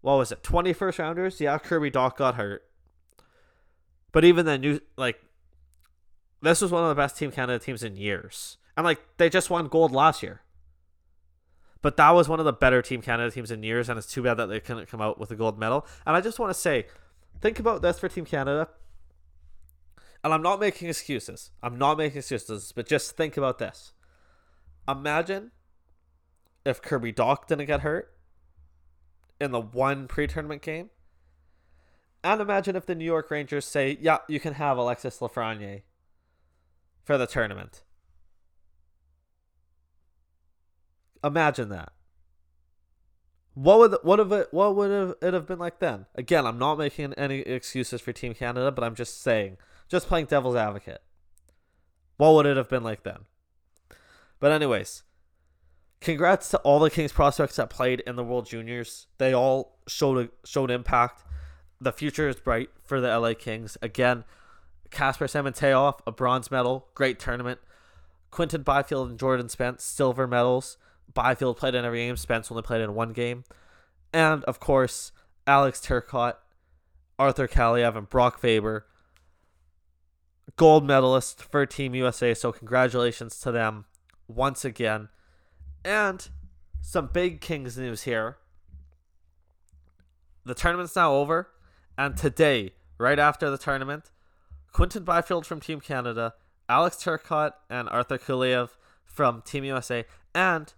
what 0.00 0.16
was 0.16 0.32
it? 0.32 0.42
20 0.42 0.72
first 0.72 0.98
rounders? 0.98 1.40
Yeah, 1.40 1.58
Kirby 1.58 1.90
Dach 1.90 2.16
got 2.16 2.34
hurt. 2.34 2.64
But 4.12 4.24
even 4.24 4.46
then, 4.46 4.62
you 4.62 4.80
like 4.96 5.20
this 6.40 6.60
was 6.60 6.70
one 6.70 6.82
of 6.84 6.88
the 6.88 6.94
best 6.94 7.16
Team 7.16 7.32
Canada 7.32 7.58
teams 7.58 7.82
in 7.82 7.96
years. 7.96 8.58
And 8.76 8.84
like 8.84 9.00
they 9.16 9.28
just 9.28 9.50
won 9.50 9.66
gold 9.66 9.92
last 9.92 10.22
year. 10.22 10.42
But 11.82 11.96
that 11.98 12.10
was 12.12 12.28
one 12.28 12.38
of 12.38 12.46
the 12.46 12.52
better 12.52 12.80
Team 12.80 13.02
Canada 13.02 13.30
teams 13.30 13.50
in 13.50 13.62
years, 13.62 13.90
and 13.90 13.98
it's 13.98 14.10
too 14.10 14.22
bad 14.22 14.34
that 14.34 14.46
they 14.46 14.58
couldn't 14.58 14.88
come 14.88 15.02
out 15.02 15.18
with 15.18 15.30
a 15.30 15.34
gold 15.34 15.58
medal. 15.58 15.86
And 16.06 16.16
I 16.16 16.22
just 16.22 16.38
want 16.38 16.48
to 16.48 16.58
say, 16.58 16.86
think 17.44 17.58
about 17.58 17.82
this 17.82 17.98
for 17.98 18.08
Team 18.08 18.24
Canada. 18.24 18.68
And 20.24 20.32
I'm 20.32 20.40
not 20.40 20.58
making 20.58 20.88
excuses. 20.88 21.50
I'm 21.62 21.76
not 21.76 21.98
making 21.98 22.18
excuses, 22.18 22.72
but 22.74 22.88
just 22.88 23.18
think 23.18 23.36
about 23.36 23.58
this. 23.58 23.92
Imagine 24.88 25.50
if 26.64 26.80
Kirby 26.80 27.12
Dach 27.12 27.46
didn't 27.46 27.66
get 27.66 27.80
hurt 27.80 28.14
in 29.38 29.50
the 29.50 29.60
one 29.60 30.08
pre 30.08 30.26
tournament 30.26 30.62
game. 30.62 30.88
And 32.22 32.40
imagine 32.40 32.76
if 32.76 32.86
the 32.86 32.94
New 32.94 33.04
York 33.04 33.30
Rangers 33.30 33.66
say, 33.66 33.98
yeah, 34.00 34.18
you 34.26 34.40
can 34.40 34.54
have 34.54 34.78
Alexis 34.78 35.18
Lafreniere 35.18 35.82
for 37.02 37.18
the 37.18 37.26
tournament. 37.26 37.82
Imagine 41.22 41.68
that. 41.68 41.92
What 43.54 43.78
would 43.78 43.96
what 44.02 44.18
have 44.18 44.32
it 44.32 44.48
what 44.52 44.74
would 44.74 44.90
have 44.90 45.14
it 45.22 45.32
have 45.32 45.46
been 45.46 45.60
like 45.60 45.78
then? 45.78 46.06
Again, 46.14 46.44
I'm 46.44 46.58
not 46.58 46.76
making 46.76 47.14
any 47.14 47.40
excuses 47.40 48.00
for 48.00 48.12
Team 48.12 48.34
Canada, 48.34 48.72
but 48.72 48.82
I'm 48.82 48.96
just 48.96 49.22
saying, 49.22 49.58
just 49.88 50.08
playing 50.08 50.26
devil's 50.26 50.56
advocate. 50.56 51.02
What 52.16 52.34
would 52.34 52.46
it 52.46 52.56
have 52.56 52.68
been 52.68 52.82
like 52.82 53.04
then? 53.04 53.20
But 54.40 54.50
anyways, 54.50 55.04
congrats 56.00 56.50
to 56.50 56.58
all 56.58 56.80
the 56.80 56.90
Kings 56.90 57.12
prospects 57.12 57.56
that 57.56 57.70
played 57.70 58.00
in 58.00 58.16
the 58.16 58.24
World 58.24 58.46
Juniors. 58.46 59.06
They 59.18 59.32
all 59.32 59.78
showed 59.86 60.30
showed 60.44 60.70
impact. 60.70 61.22
The 61.80 61.92
future 61.92 62.28
is 62.28 62.36
bright 62.36 62.70
for 62.82 63.00
the 63.00 63.18
LA 63.18 63.34
Kings. 63.34 63.76
Again, 63.82 64.24
Kasper 64.90 65.28
Simontaival, 65.28 66.00
a 66.06 66.12
bronze 66.12 66.50
medal, 66.50 66.88
great 66.94 67.20
tournament. 67.20 67.60
Quinton 68.30 68.62
Byfield 68.62 69.10
and 69.10 69.18
Jordan 69.18 69.48
Spence, 69.48 69.84
silver 69.84 70.26
medals. 70.26 70.76
Byfield 71.12 71.56
played 71.56 71.74
in 71.74 71.84
every 71.84 72.06
game. 72.06 72.16
Spence 72.16 72.50
only 72.50 72.62
played 72.62 72.80
in 72.80 72.94
one 72.94 73.12
game. 73.12 73.44
And, 74.12 74.44
of 74.44 74.60
course, 74.60 75.12
Alex 75.46 75.80
Turcotte, 75.80 76.36
Arthur 77.18 77.48
Kaliyev, 77.48 77.96
and 77.96 78.08
Brock 78.08 78.38
Faber, 78.38 78.86
gold 80.56 80.86
medalist 80.86 81.42
for 81.42 81.66
Team 81.66 81.94
USA. 81.94 82.34
So, 82.34 82.52
congratulations 82.52 83.38
to 83.40 83.52
them 83.52 83.84
once 84.28 84.64
again. 84.64 85.08
And 85.84 86.28
some 86.80 87.10
big 87.12 87.40
Kings 87.40 87.76
news 87.76 88.02
here. 88.02 88.36
The 90.44 90.54
tournament's 90.54 90.96
now 90.96 91.14
over. 91.14 91.50
And 91.96 92.16
today, 92.16 92.72
right 92.98 93.18
after 93.18 93.50
the 93.50 93.58
tournament, 93.58 94.10
Quinton 94.72 95.04
Byfield 95.04 95.46
from 95.46 95.60
Team 95.60 95.80
Canada, 95.80 96.34
Alex 96.68 96.96
Turcotte, 96.96 97.52
and 97.70 97.88
Arthur 97.88 98.18
Kaliyev 98.18 98.70
from 99.04 99.42
Team 99.42 99.64
USA, 99.64 100.04
and 100.34 100.74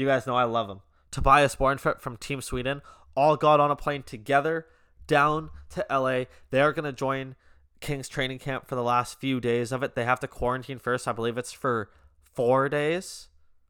you 0.00 0.06
guys 0.06 0.26
know 0.26 0.34
I 0.34 0.44
love 0.44 0.68
him. 0.68 0.80
Tobias 1.10 1.56
Bjornfot 1.56 2.00
from 2.00 2.16
Team 2.16 2.40
Sweden 2.40 2.82
all 3.14 3.36
got 3.36 3.60
on 3.60 3.70
a 3.70 3.76
plane 3.76 4.02
together 4.02 4.66
down 5.06 5.50
to 5.70 5.84
LA. 5.90 6.24
They 6.50 6.60
are 6.60 6.72
going 6.72 6.84
to 6.84 6.92
join 6.92 7.34
King's 7.80 8.08
training 8.08 8.38
camp 8.38 8.66
for 8.66 8.74
the 8.74 8.82
last 8.82 9.18
few 9.20 9.40
days 9.40 9.72
of 9.72 9.82
it. 9.82 9.94
They 9.94 10.04
have 10.04 10.20
to 10.20 10.28
quarantine 10.28 10.78
first. 10.78 11.08
I 11.08 11.12
believe 11.12 11.36
it's 11.36 11.52
for 11.52 11.90
four 12.32 12.68
days, 12.68 13.28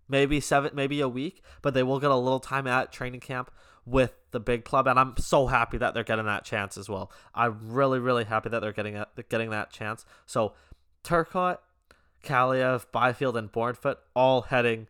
maybe 0.08 0.40
seven, 0.40 0.72
maybe 0.75 1.00
a 1.00 1.08
week, 1.08 1.42
but 1.62 1.75
they 1.75 1.82
will 1.82 2.00
get 2.00 2.10
a 2.10 2.16
little 2.16 2.40
time 2.40 2.66
at 2.66 2.92
training 2.92 3.20
camp 3.20 3.50
with 3.87 4.12
the 4.32 4.40
big 4.40 4.64
club. 4.64 4.87
And 4.87 4.99
I'm 4.99 5.14
so 5.16 5.46
happy 5.46 5.78
that 5.78 5.94
they're 5.94 6.04
getting 6.04 6.26
that 6.26 6.44
chance 6.44 6.76
as 6.76 6.88
well. 6.88 7.10
I'm 7.34 7.72
really, 7.72 7.99
really 7.99 8.25
happy 8.25 8.50
that 8.50 8.60
they're 8.60 8.72
getting 8.72 8.96
a, 8.96 9.06
getting 9.28 9.50
that 9.50 9.70
chance. 9.70 10.04
So 10.26 10.52
Turcotte, 11.02 11.58
Kaliyev, 12.22 12.87
Byfield, 12.92 13.37
and 13.37 13.50
Bjornfot 13.50 13.96
all 14.14 14.42
heading 14.42 14.88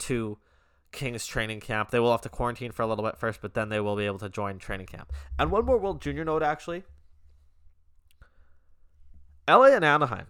to 0.00 0.38
Kings 0.92 1.26
training 1.26 1.60
camp. 1.60 1.90
They 1.90 1.98
will 1.98 2.12
have 2.12 2.20
to 2.22 2.28
quarantine 2.28 2.72
for 2.72 2.82
a 2.82 2.86
little 2.86 3.04
bit 3.04 3.18
first, 3.18 3.40
but 3.40 3.54
then 3.54 3.68
they 3.68 3.80
will 3.80 3.96
be 3.96 4.06
able 4.06 4.18
to 4.18 4.28
join 4.28 4.58
training 4.58 4.86
camp. 4.86 5.12
And 5.38 5.50
one 5.50 5.64
more 5.64 5.78
World 5.78 6.00
Junior 6.00 6.24
note, 6.24 6.42
actually. 6.42 6.84
LA 9.48 9.74
and 9.74 9.84
Anaheim. 9.84 10.28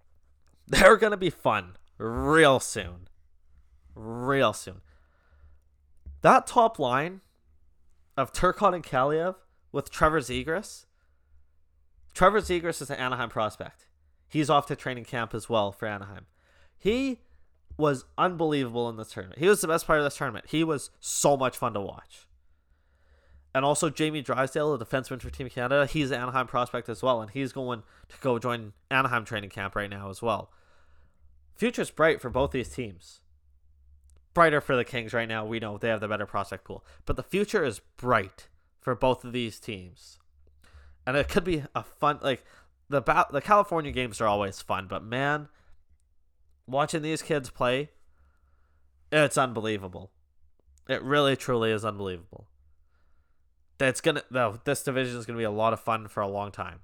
They're 0.66 0.96
going 0.96 1.12
to 1.12 1.16
be 1.16 1.30
fun 1.30 1.76
real 1.98 2.60
soon. 2.60 3.08
Real 3.94 4.52
soon. 4.52 4.80
That 6.22 6.46
top 6.46 6.78
line 6.78 7.20
of 8.16 8.32
Turcotte 8.32 8.74
and 8.74 8.84
Kaliyev 8.84 9.36
with 9.72 9.90
Trevor 9.90 10.20
Zegras. 10.20 10.86
Trevor 12.12 12.40
Zegras 12.40 12.82
is 12.82 12.90
an 12.90 12.98
Anaheim 12.98 13.28
prospect. 13.28 13.86
He's 14.28 14.50
off 14.50 14.66
to 14.66 14.76
training 14.76 15.04
camp 15.04 15.34
as 15.34 15.48
well 15.48 15.72
for 15.72 15.86
Anaheim. 15.86 16.26
He 16.78 17.20
was 17.80 18.04
unbelievable 18.16 18.88
in 18.88 18.96
this 18.96 19.10
tournament. 19.12 19.40
He 19.40 19.48
was 19.48 19.60
the 19.60 19.68
best 19.68 19.86
player 19.86 19.98
of 19.98 20.04
this 20.04 20.16
tournament. 20.16 20.46
He 20.48 20.62
was 20.62 20.90
so 21.00 21.36
much 21.36 21.56
fun 21.56 21.74
to 21.74 21.80
watch. 21.80 22.28
And 23.52 23.64
also 23.64 23.90
Jamie 23.90 24.22
Drysdale, 24.22 24.78
the 24.78 24.84
defenseman 24.84 25.20
for 25.20 25.30
Team 25.30 25.48
Canada, 25.48 25.86
he's 25.86 26.12
an 26.12 26.20
Anaheim 26.20 26.46
prospect 26.46 26.88
as 26.88 27.02
well, 27.02 27.20
and 27.20 27.30
he's 27.30 27.52
going 27.52 27.82
to 28.08 28.16
go 28.20 28.38
join 28.38 28.74
Anaheim 28.90 29.24
training 29.24 29.50
camp 29.50 29.74
right 29.74 29.90
now 29.90 30.08
as 30.08 30.22
well. 30.22 30.52
Future's 31.56 31.90
bright 31.90 32.20
for 32.20 32.30
both 32.30 32.52
these 32.52 32.68
teams. 32.68 33.20
Brighter 34.34 34.60
for 34.60 34.76
the 34.76 34.84
Kings 34.84 35.12
right 35.12 35.28
now. 35.28 35.44
We 35.44 35.58
know 35.58 35.76
they 35.76 35.88
have 35.88 36.00
the 36.00 36.06
better 36.06 36.26
prospect 36.26 36.64
pool, 36.64 36.84
but 37.04 37.16
the 37.16 37.24
future 37.24 37.64
is 37.64 37.80
bright 37.96 38.46
for 38.80 38.94
both 38.94 39.24
of 39.24 39.32
these 39.32 39.58
teams, 39.58 40.18
and 41.04 41.16
it 41.16 41.28
could 41.28 41.42
be 41.42 41.64
a 41.74 41.82
fun 41.82 42.20
like 42.22 42.44
the 42.88 43.02
the 43.32 43.40
California 43.40 43.90
games 43.90 44.20
are 44.20 44.28
always 44.28 44.62
fun, 44.62 44.86
but 44.88 45.02
man, 45.02 45.48
watching 46.66 47.02
these 47.02 47.22
kids 47.22 47.50
play, 47.50 47.90
it's 49.12 49.38
unbelievable. 49.38 50.10
It 50.88 51.02
really 51.02 51.36
truly 51.36 51.70
is 51.70 51.84
unbelievable. 51.84 52.48
That's 53.78 54.00
gonna 54.00 54.22
though 54.30 54.60
this 54.64 54.82
division 54.82 55.16
is 55.16 55.26
gonna 55.26 55.38
be 55.38 55.44
a 55.44 55.50
lot 55.50 55.72
of 55.72 55.80
fun 55.80 56.08
for 56.08 56.20
a 56.20 56.28
long 56.28 56.52
time. 56.52 56.80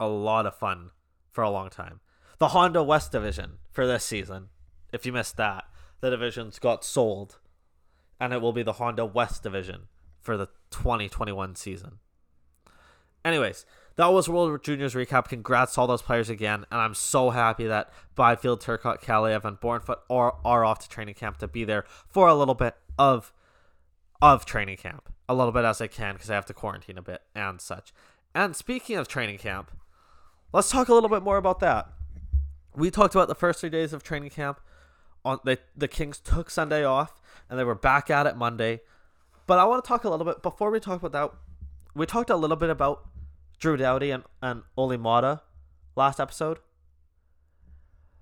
A 0.00 0.08
lot 0.08 0.46
of 0.46 0.56
fun 0.56 0.90
for 1.30 1.42
a 1.42 1.50
long 1.50 1.70
time. 1.70 2.00
The 2.38 2.48
Honda 2.48 2.82
West 2.82 3.12
division 3.12 3.58
for 3.70 3.86
this 3.86 4.04
season. 4.04 4.48
If 4.92 5.04
you 5.04 5.12
missed 5.12 5.36
that, 5.36 5.64
the 6.00 6.10
divisions 6.10 6.58
got 6.58 6.84
sold, 6.84 7.38
and 8.20 8.32
it 8.32 8.40
will 8.40 8.52
be 8.52 8.62
the 8.62 8.74
Honda 8.74 9.04
West 9.04 9.42
division 9.42 9.88
for 10.20 10.36
the 10.36 10.46
2021 10.70 11.56
season. 11.56 11.98
Anyways, 13.24 13.66
that 13.98 14.12
was 14.12 14.28
World 14.28 14.62
Juniors 14.62 14.94
recap. 14.94 15.28
Congrats 15.28 15.74
to 15.74 15.80
all 15.80 15.88
those 15.88 16.02
players 16.02 16.30
again, 16.30 16.64
and 16.70 16.80
I'm 16.80 16.94
so 16.94 17.30
happy 17.30 17.66
that 17.66 17.92
Byfield, 18.14 18.62
Turcotte, 18.62 19.02
Kaliyev, 19.02 19.44
and 19.44 19.58
Bjornfot 19.58 19.96
are, 20.08 20.36
are 20.44 20.64
off 20.64 20.78
to 20.78 20.88
training 20.88 21.16
camp 21.16 21.38
to 21.38 21.48
be 21.48 21.64
there 21.64 21.84
for 22.08 22.28
a 22.28 22.34
little 22.34 22.54
bit 22.54 22.76
of 22.96 23.32
of 24.22 24.44
training 24.46 24.76
camp, 24.76 25.12
a 25.28 25.34
little 25.34 25.50
bit 25.50 25.64
as 25.64 25.80
I 25.80 25.88
can 25.88 26.14
because 26.14 26.30
I 26.30 26.36
have 26.36 26.46
to 26.46 26.54
quarantine 26.54 26.96
a 26.96 27.02
bit 27.02 27.22
and 27.34 27.60
such. 27.60 27.92
And 28.34 28.54
speaking 28.54 28.96
of 28.96 29.08
training 29.08 29.38
camp, 29.38 29.72
let's 30.52 30.70
talk 30.70 30.88
a 30.88 30.94
little 30.94 31.08
bit 31.08 31.22
more 31.22 31.36
about 31.36 31.58
that. 31.60 31.88
We 32.76 32.92
talked 32.92 33.16
about 33.16 33.26
the 33.26 33.34
first 33.34 33.60
three 33.60 33.70
days 33.70 33.92
of 33.92 34.04
training 34.04 34.30
camp. 34.30 34.60
On 35.24 35.40
they, 35.44 35.58
the 35.76 35.88
Kings 35.88 36.20
took 36.20 36.50
Sunday 36.50 36.84
off, 36.84 37.20
and 37.50 37.58
they 37.58 37.64
were 37.64 37.74
back 37.74 38.10
at 38.10 38.26
it 38.28 38.36
Monday. 38.36 38.80
But 39.48 39.58
I 39.58 39.64
want 39.64 39.82
to 39.82 39.88
talk 39.88 40.04
a 40.04 40.08
little 40.08 40.24
bit 40.24 40.40
before 40.40 40.70
we 40.70 40.78
talk 40.78 41.02
about 41.02 41.12
that. 41.12 41.36
We 41.96 42.06
talked 42.06 42.30
a 42.30 42.36
little 42.36 42.56
bit 42.56 42.70
about 42.70 43.04
Drew 43.58 43.76
Doughty 43.76 44.10
and, 44.10 44.24
and 44.42 44.62
Olli 44.76 44.96
Maatta 44.96 45.40
last 45.96 46.20
episode. 46.20 46.58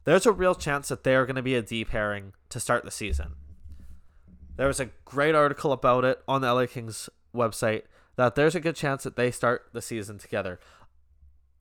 There's 0.05 0.27
a 0.27 0.33
real 0.33 0.55
chance 0.55 0.89
that 0.89 1.05
they're 1.05 1.27
going 1.27 1.37
to 1.37 1.43
be 1.43 1.55
a 1.55 1.63
D 1.63 1.85
pairing 1.85 2.33
to 2.49 2.61
start 2.61 2.85
the 2.85 2.91
season. 2.91 3.35
There 4.57 4.69
was 4.69 4.81
a 4.81 4.91
great 5.05 5.35
article 5.35 5.73
about 5.73 6.05
it 6.05 6.23
on 6.27 6.41
the 6.41 6.53
LA 6.53 6.67
Kings 6.67 7.11
website 7.35 7.83
that 8.17 8.35
there's 8.35 8.55
a 8.55 8.61
good 8.61 8.77
chance 8.77 9.03
that 9.03 9.17
they 9.17 9.31
start 9.31 9.67
the 9.73 9.83
season 9.83 10.19
together. 10.19 10.59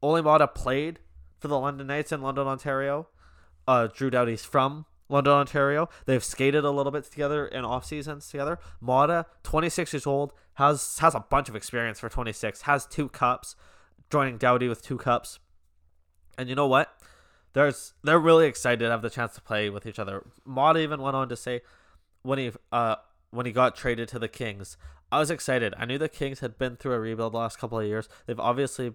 Olli 0.01 0.21
Maatta 0.21 0.47
played 0.47 0.99
for 1.39 1.47
the 1.47 1.59
London 1.59 1.87
Knights 1.87 2.11
in 2.11 2.21
London, 2.21 2.47
Ontario. 2.47 3.07
Uh, 3.67 3.87
Drew 3.87 4.09
Doughty's 4.09 4.45
from 4.45 4.85
London, 5.09 5.33
Ontario. 5.33 5.89
They've 6.05 6.23
skated 6.23 6.63
a 6.63 6.71
little 6.71 6.91
bit 6.91 7.03
together 7.05 7.45
in 7.45 7.63
off 7.63 7.85
seasons 7.85 8.27
together. 8.27 8.59
Maatta, 8.81 9.25
26 9.43 9.93
years 9.93 10.07
old, 10.07 10.33
has 10.55 10.97
has 10.99 11.15
a 11.15 11.19
bunch 11.19 11.49
of 11.49 11.55
experience 11.55 11.99
for 11.99 12.09
26. 12.09 12.63
Has 12.63 12.85
two 12.85 13.09
cups, 13.09 13.55
joining 14.09 14.37
Doughty 14.37 14.67
with 14.67 14.81
two 14.81 14.97
cups. 14.97 15.39
And 16.37 16.49
you 16.49 16.55
know 16.55 16.67
what? 16.67 16.93
There's 17.53 17.93
they're 18.03 18.19
really 18.19 18.47
excited 18.47 18.79
to 18.79 18.91
have 18.91 19.01
the 19.01 19.09
chance 19.09 19.35
to 19.35 19.41
play 19.41 19.69
with 19.69 19.85
each 19.85 19.99
other. 19.99 20.25
Maatta 20.47 20.79
even 20.79 21.01
went 21.01 21.15
on 21.15 21.29
to 21.29 21.35
say 21.35 21.61
when 22.23 22.39
he 22.39 22.51
uh 22.71 22.95
when 23.31 23.45
he 23.45 23.51
got 23.51 23.75
traded 23.75 24.07
to 24.09 24.19
the 24.19 24.27
Kings, 24.27 24.77
I 25.11 25.19
was 25.19 25.29
excited. 25.29 25.73
I 25.77 25.85
knew 25.85 25.97
the 25.97 26.09
Kings 26.09 26.39
had 26.39 26.57
been 26.57 26.75
through 26.75 26.93
a 26.93 26.99
rebuild 26.99 27.33
the 27.33 27.37
last 27.37 27.59
couple 27.59 27.79
of 27.79 27.85
years. 27.85 28.09
They've 28.25 28.39
obviously 28.39 28.93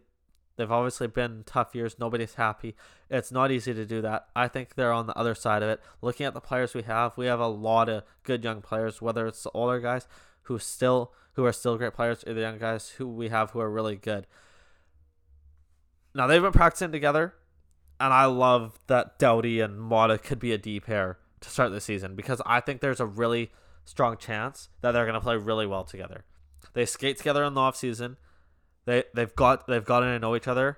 they've 0.61 0.71
obviously 0.71 1.07
been 1.07 1.43
tough 1.47 1.75
years. 1.75 1.97
Nobody's 1.99 2.35
happy. 2.35 2.77
It's 3.09 3.33
not 3.33 3.51
easy 3.51 3.73
to 3.75 3.87
do 3.87 4.03
that. 4.03 4.27
I 4.37 4.47
think 4.49 4.75
they're 4.75 4.93
on 4.93 5.07
the 5.07 5.17
other 5.17 5.35
side 5.35 5.63
of 5.63 5.69
it. 5.71 5.81
Looking 6.03 6.27
at 6.27 6.35
the 6.35 6.41
players 6.41 6.75
we 6.75 6.83
have, 6.83 7.17
we 7.17 7.27
have 7.27 7.41
a 7.41 7.47
lot 7.47 7.89
of 7.89 8.05
good 8.23 8.45
young 8.45 8.61
players, 8.61 9.01
whether 9.01 9.27
it's 9.27 9.43
the 9.43 9.51
older 9.51 9.81
guys 9.81 10.07
who 10.43 10.59
still 10.59 11.13
who 11.35 11.45
are 11.45 11.53
still 11.53 11.79
great 11.79 11.95
players 11.95 12.25
or 12.27 12.35
the 12.35 12.41
young 12.41 12.59
guys 12.59 12.91
who 12.91 13.07
we 13.09 13.29
have 13.29 13.51
who 13.53 13.61
are 13.61 13.71
really 13.71 13.97
good. 13.97 14.27
Now 16.15 16.27
they've 16.27 16.43
been 16.43 16.53
practicing 16.53 16.93
together, 16.93 17.35
and 17.99 18.13
I 18.13 18.25
love 18.25 18.79
that 18.89 19.19
Doughty 19.19 19.61
and 19.61 19.79
Maatta 19.81 20.19
could 20.19 20.41
be 20.41 20.53
a 20.53 20.59
D 20.59 20.81
pair 20.81 21.19
to 21.41 21.49
start 21.49 21.71
the 21.71 21.81
season 21.81 22.15
because 22.15 22.43
I 22.45 22.61
think 22.61 22.81
there's 22.81 23.01
a 23.01 23.07
really 23.07 23.53
strong 23.85 24.17
chance 24.17 24.69
that 24.81 24.93
they're 24.93 25.07
gonna 25.07 25.21
play 25.21 25.37
really 25.37 25.67
well 25.67 25.85
together. 25.85 26.25
They 26.73 26.85
skate 26.85 27.17
together 27.17 27.45
in 27.45 27.55
the 27.55 27.61
off 27.61 27.77
season. 27.77 28.17
They 28.91 29.05
they've 29.15 29.37
got 29.37 29.69
they've 29.69 29.85
gotten 29.85 30.09
to 30.09 30.19
know 30.19 30.35
each 30.35 30.49
other, 30.49 30.77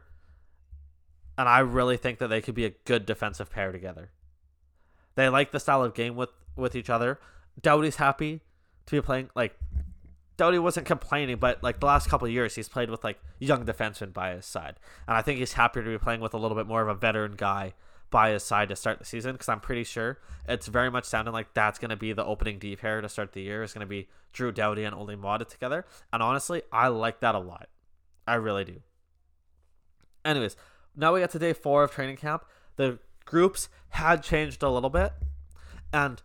and 1.39 1.49
I 1.49 1.61
really 1.61 1.97
think 1.97 2.19
that 2.19 2.29
they 2.29 2.43
could 2.43 2.55
be 2.55 2.67
a 2.67 2.75
good 2.85 3.07
defensive 3.07 3.51
pair 3.51 3.73
together. 3.73 4.11
They 5.15 5.31
like 5.31 5.51
the 5.51 5.59
style 5.59 5.83
of 5.83 5.95
game 5.95 6.15
with 6.15 6.29
with 6.55 6.77
each 6.77 6.91
other. 6.91 7.19
Doughty's 7.59 7.97
happy 7.97 8.43
to 8.85 8.97
be 8.97 9.01
playing 9.01 9.31
like 9.35 9.59
Doughty 10.37 10.59
wasn't 10.59 10.87
complaining, 10.87 11.39
but 11.39 11.63
like 11.63 11.81
the 11.81 11.87
last 11.87 12.11
couple 12.11 12.29
years, 12.29 12.55
he's 12.55 12.69
played 12.69 12.91
with 12.91 13.03
like 13.03 13.19
young 13.39 13.65
defensemen 13.65 14.13
by 14.13 14.35
his 14.35 14.45
side, 14.45 14.75
and 15.09 15.17
I 15.17 15.23
think 15.23 15.39
he's 15.39 15.55
happier 15.55 15.83
to 15.83 15.89
be 15.89 15.97
playing 15.97 16.21
with 16.21 16.35
a 16.35 16.39
little 16.39 16.57
bit 16.57 16.67
more 16.67 16.83
of 16.83 16.89
a 16.89 16.95
veteran 16.95 17.33
guy 17.35 17.73
by 18.11 18.33
his 18.33 18.43
side 18.43 18.69
to 18.69 18.77
start 18.77 18.99
the 18.99 19.07
season 19.07 19.33
because 19.33 19.49
I'm 19.49 19.61
pretty 19.61 19.85
sure 19.85 20.19
it's 20.47 20.67
very 20.67 20.91
much 20.91 21.07
sounding 21.07 21.33
like 21.33 21.55
that's 21.55 21.79
going 21.79 21.89
to 21.89 21.97
be 21.97 22.13
the 22.13 22.27
opening 22.27 22.59
D 22.59 22.77
pair 22.77 23.01
to 23.01 23.09
start 23.09 23.33
the 23.33 23.41
year. 23.41 23.63
Is 23.63 23.73
going 23.73 23.87
to 23.87 23.91
be 23.91 24.11
Drew 24.35 24.53
Doughty 24.53 24.85
and 24.85 24.95
Olli 24.95 25.17
Maatta 25.17 25.47
together, 25.47 25.87
and 26.13 26.23
honestly, 26.23 26.61
I 26.71 26.89
like 26.89 27.21
that 27.21 27.35
a 27.35 27.39
lot. 27.39 27.71
I 28.27 28.35
really 28.35 28.65
do. 28.65 28.81
Anyways, 30.25 30.57
now 30.97 31.13
we 31.15 31.21
got 31.21 31.31
to 31.31 31.39
day 31.39 31.53
four 31.53 31.83
of 31.83 31.91
training 31.91 32.17
camp. 32.17 32.45
The 32.77 32.99
groups 33.25 33.69
had 33.91 34.23
changed 34.23 34.63
a 34.63 34.71
little 34.71 34.91
bit, 34.91 35.13
and 35.93 36.23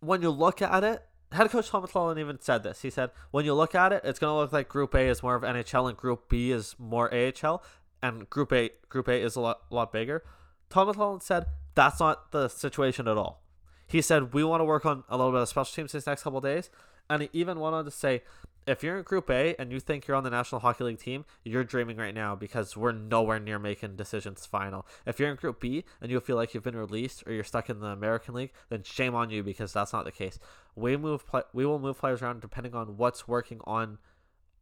when 0.00 0.22
you 0.22 0.30
look 0.30 0.60
at 0.60 0.84
it, 0.84 1.02
head 1.32 1.50
coach 1.50 1.70
Tom 1.70 1.84
McLellan 1.84 2.18
even 2.18 2.40
said 2.40 2.62
this. 2.62 2.82
He 2.82 2.90
said, 2.90 3.10
when 3.30 3.44
you 3.44 3.54
look 3.54 3.74
at 3.74 3.92
it, 3.92 4.02
it's 4.04 4.18
going 4.18 4.32
to 4.32 4.36
look 4.36 4.52
like 4.52 4.68
Group 4.68 4.94
A 4.94 5.08
is 5.08 5.22
more 5.22 5.34
of 5.34 5.42
NHL 5.42 5.88
and 5.88 5.96
Group 5.96 6.28
B 6.28 6.50
is 6.50 6.74
more 6.78 7.12
AHL, 7.12 7.62
and 8.02 8.28
Group 8.28 8.52
A 8.52 8.70
Group 8.88 9.08
A 9.08 9.22
is 9.22 9.36
a 9.36 9.40
lot 9.40 9.62
lot 9.70 9.92
bigger. 9.92 10.22
Tom 10.68 10.88
McLellan 10.88 11.22
said 11.22 11.46
that's 11.74 12.00
not 12.00 12.32
the 12.32 12.48
situation 12.48 13.08
at 13.08 13.16
all. 13.16 13.42
He 13.86 14.02
said 14.02 14.34
we 14.34 14.42
want 14.42 14.60
to 14.60 14.64
work 14.64 14.84
on 14.84 15.04
a 15.08 15.16
little 15.16 15.32
bit 15.32 15.42
of 15.42 15.48
special 15.48 15.72
teams 15.74 15.92
these 15.92 16.06
next 16.06 16.22
couple 16.22 16.40
days, 16.40 16.70
and 17.08 17.22
he 17.22 17.28
even 17.32 17.60
went 17.60 17.74
on 17.74 17.84
to 17.84 17.90
say 17.90 18.22
if 18.66 18.82
you're 18.82 18.98
in 18.98 19.04
Group 19.04 19.30
A 19.30 19.54
and 19.60 19.70
you 19.70 19.78
think 19.78 20.06
you're 20.06 20.16
on 20.16 20.24
the 20.24 20.30
National 20.30 20.60
Hockey 20.60 20.84
League 20.84 20.98
team, 20.98 21.24
you're 21.44 21.62
dreaming 21.62 21.96
right 21.96 22.14
now 22.14 22.34
because 22.34 22.76
we're 22.76 22.92
nowhere 22.92 23.38
near 23.38 23.58
making 23.58 23.94
decisions 23.94 24.44
final. 24.44 24.86
If 25.06 25.20
you're 25.20 25.30
in 25.30 25.36
Group 25.36 25.60
B 25.60 25.84
and 26.00 26.10
you 26.10 26.18
feel 26.18 26.36
like 26.36 26.52
you've 26.52 26.64
been 26.64 26.76
released 26.76 27.22
or 27.26 27.32
you're 27.32 27.44
stuck 27.44 27.70
in 27.70 27.78
the 27.78 27.86
American 27.86 28.34
League, 28.34 28.52
then 28.68 28.82
shame 28.82 29.14
on 29.14 29.30
you 29.30 29.44
because 29.44 29.72
that's 29.72 29.92
not 29.92 30.04
the 30.04 30.12
case. 30.12 30.38
We 30.74 30.96
move 30.96 31.24
we 31.52 31.64
will 31.64 31.78
move 31.78 31.98
players 31.98 32.22
around 32.22 32.40
depending 32.40 32.74
on 32.74 32.96
what's 32.96 33.28
working 33.28 33.60
on 33.64 33.98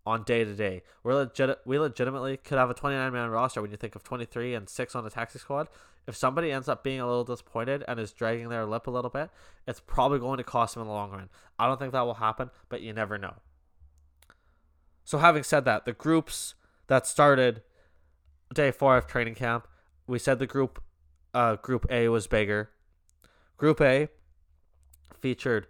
on 0.04 0.22
day 0.22 0.44
to 0.44 0.54
day. 0.54 0.82
We're 1.02 1.14
legit 1.14 1.58
we 1.64 1.78
legitimately 1.78 2.36
could 2.36 2.58
have 2.58 2.68
a 2.68 2.74
29 2.74 3.10
man 3.10 3.30
roster 3.30 3.62
when 3.62 3.70
you 3.70 3.78
think 3.78 3.96
of 3.96 4.04
23 4.04 4.54
and 4.54 4.68
6 4.68 4.94
on 4.94 5.04
the 5.04 5.10
taxi 5.10 5.38
squad. 5.38 5.68
If 6.06 6.14
somebody 6.14 6.52
ends 6.52 6.68
up 6.68 6.84
being 6.84 7.00
a 7.00 7.06
little 7.06 7.24
disappointed 7.24 7.82
and 7.88 7.98
is 7.98 8.12
dragging 8.12 8.50
their 8.50 8.66
lip 8.66 8.86
a 8.86 8.90
little 8.90 9.08
bit, 9.08 9.30
it's 9.66 9.80
probably 9.80 10.18
going 10.18 10.36
to 10.36 10.44
cost 10.44 10.74
them 10.74 10.82
in 10.82 10.88
the 10.88 10.92
long 10.92 11.10
run. 11.10 11.30
I 11.58 11.66
don't 11.66 11.78
think 11.78 11.92
that 11.92 12.04
will 12.04 12.14
happen, 12.14 12.50
but 12.68 12.82
you 12.82 12.92
never 12.92 13.16
know. 13.16 13.36
So 15.04 15.18
having 15.18 15.42
said 15.42 15.64
that, 15.66 15.84
the 15.84 15.92
groups 15.92 16.54
that 16.86 17.06
started 17.06 17.62
day 18.52 18.70
four 18.70 18.96
of 18.96 19.06
training 19.06 19.34
camp, 19.34 19.68
we 20.06 20.18
said 20.18 20.38
the 20.38 20.46
group 20.46 20.82
uh 21.32 21.56
group 21.56 21.86
A 21.90 22.08
was 22.08 22.26
bigger. 22.26 22.70
Group 23.56 23.80
A 23.80 24.08
featured 25.20 25.66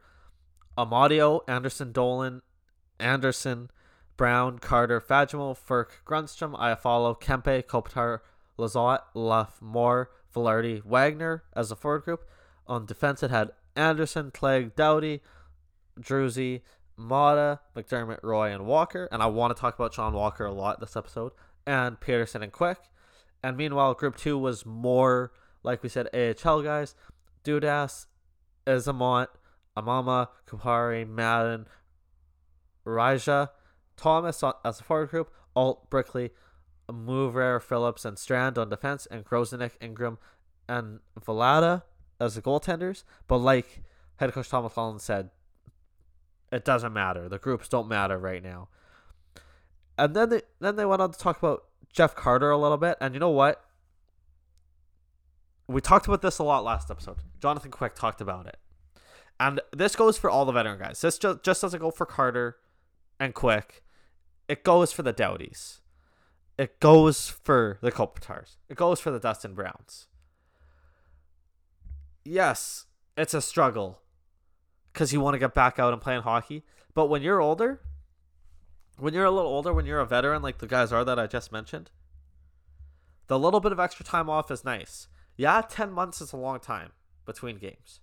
Amadio, 0.76 1.40
Anderson-Dowling, 1.46 2.42
Anderson, 2.98 3.70
Brown, 4.16 4.58
Carter, 4.58 5.00
Fagemo, 5.00 5.56
Frk, 5.56 6.02
Grundstrom, 6.04 6.58
Iafallo, 6.58 7.20
Kempe, 7.20 7.62
Kopitar, 7.62 8.20
Lizotte, 8.58 9.02
Luff, 9.14 9.60
Moore, 9.60 10.10
Vilardi, 10.34 10.84
Wagner 10.84 11.44
as 11.54 11.70
a 11.70 11.76
forward 11.76 12.02
group. 12.02 12.24
On 12.66 12.86
defense, 12.86 13.22
it 13.22 13.30
had 13.30 13.50
Anderson, 13.76 14.30
Clague, 14.32 14.74
Doughty, 14.74 15.20
Durzi, 16.00 16.62
Maatta, 16.98 17.60
McDermott, 17.76 18.22
Roy, 18.22 18.52
and 18.52 18.66
Walker. 18.66 19.08
And 19.10 19.22
I 19.22 19.26
want 19.26 19.54
to 19.54 19.60
talk 19.60 19.74
about 19.74 19.94
Sean 19.94 20.12
Walker 20.12 20.44
a 20.44 20.52
lot 20.52 20.80
this 20.80 20.96
episode. 20.96 21.32
And 21.66 22.00
Petersen 22.00 22.42
and 22.42 22.52
Quick. 22.52 22.78
And 23.42 23.56
meanwhile, 23.56 23.94
Group 23.94 24.16
2 24.16 24.38
was 24.38 24.64
more, 24.64 25.32
like 25.62 25.82
we 25.82 25.88
said, 25.88 26.08
AHL 26.14 26.62
guys. 26.62 26.94
Dudas, 27.44 28.06
Eyssimont, 28.66 29.28
Imama, 29.76 30.28
Kupari, 30.46 31.06
Madden, 31.06 31.66
Raja, 32.84 33.50
Thomas 33.96 34.42
as 34.64 34.80
a 34.80 34.82
forward 34.82 35.10
group, 35.10 35.32
Alt, 35.54 35.90
Brickley, 35.90 36.30
Mover, 36.90 37.60
Phillips, 37.60 38.04
and 38.04 38.18
Strand 38.18 38.58
on 38.58 38.68
defense, 38.68 39.06
and 39.10 39.24
Grosenick, 39.24 39.72
Ingham, 39.80 40.18
and 40.68 41.00
Villalta 41.20 41.82
as 42.20 42.34
the 42.34 42.42
goaltenders. 42.42 43.04
But 43.28 43.38
like 43.38 43.82
head 44.16 44.32
coach 44.32 44.48
Tom 44.48 44.68
McLellan 44.68 45.00
said, 45.00 45.30
it 46.54 46.64
doesn't 46.64 46.92
matter. 46.92 47.28
The 47.28 47.38
groups 47.38 47.68
don't 47.68 47.88
matter 47.88 48.16
right 48.16 48.42
now. 48.42 48.68
And 49.98 50.14
then 50.14 50.28
they 50.28 50.42
then 50.60 50.76
they 50.76 50.84
went 50.84 51.02
on 51.02 51.10
to 51.10 51.18
talk 51.18 51.38
about 51.38 51.64
Jeff 51.92 52.14
Carter 52.14 52.50
a 52.50 52.56
little 52.58 52.76
bit. 52.76 52.96
And 53.00 53.12
you 53.12 53.18
know 53.18 53.30
what? 53.30 53.64
We 55.66 55.80
talked 55.80 56.06
about 56.06 56.22
this 56.22 56.38
a 56.38 56.44
lot 56.44 56.62
last 56.62 56.92
episode. 56.92 57.16
Jonathan 57.40 57.72
Quick 57.72 57.96
talked 57.96 58.20
about 58.20 58.46
it. 58.46 58.58
And 59.40 59.60
this 59.72 59.96
goes 59.96 60.16
for 60.16 60.30
all 60.30 60.44
the 60.44 60.52
veteran 60.52 60.78
guys. 60.78 61.00
This 61.00 61.18
just, 61.18 61.42
just 61.42 61.60
doesn't 61.60 61.80
go 61.80 61.90
for 61.90 62.06
Carter 62.06 62.58
and 63.18 63.34
Quick. 63.34 63.82
It 64.46 64.62
goes 64.62 64.92
for 64.92 65.02
the 65.02 65.12
Doughties. 65.12 65.80
It 66.56 66.78
goes 66.78 67.28
for 67.28 67.78
the 67.80 67.90
Kopitars. 67.90 68.56
It 68.68 68.76
goes 68.76 69.00
for 69.00 69.10
the 69.10 69.18
Dustin 69.18 69.54
Browns. 69.54 70.06
yes, 72.24 72.86
it's 73.16 73.34
a 73.34 73.40
struggle 73.40 74.03
because 74.94 75.12
you 75.12 75.20
want 75.20 75.34
to 75.34 75.38
get 75.38 75.52
back 75.52 75.78
out 75.78 75.92
and 75.92 76.00
playing 76.00 76.22
hockey. 76.22 76.62
But 76.94 77.06
when 77.06 77.20
you're 77.20 77.40
older, 77.40 77.80
when 78.96 79.12
you're 79.12 79.24
a 79.24 79.30
little 79.30 79.50
older, 79.50 79.74
when 79.74 79.84
you're 79.84 80.00
a 80.00 80.06
veteran 80.06 80.40
like 80.40 80.58
the 80.58 80.66
guys 80.68 80.92
are 80.92 81.04
that 81.04 81.18
I 81.18 81.26
just 81.26 81.52
mentioned, 81.52 81.90
the 83.26 83.38
little 83.38 83.60
bit 83.60 83.72
of 83.72 83.80
extra 83.80 84.06
time 84.06 84.30
off 84.30 84.50
is 84.50 84.64
nice. 84.64 85.08
Yeah, 85.36 85.60
10 85.60 85.92
months 85.92 86.20
is 86.20 86.32
a 86.32 86.36
long 86.36 86.60
time 86.60 86.92
between 87.26 87.58
games. 87.58 88.00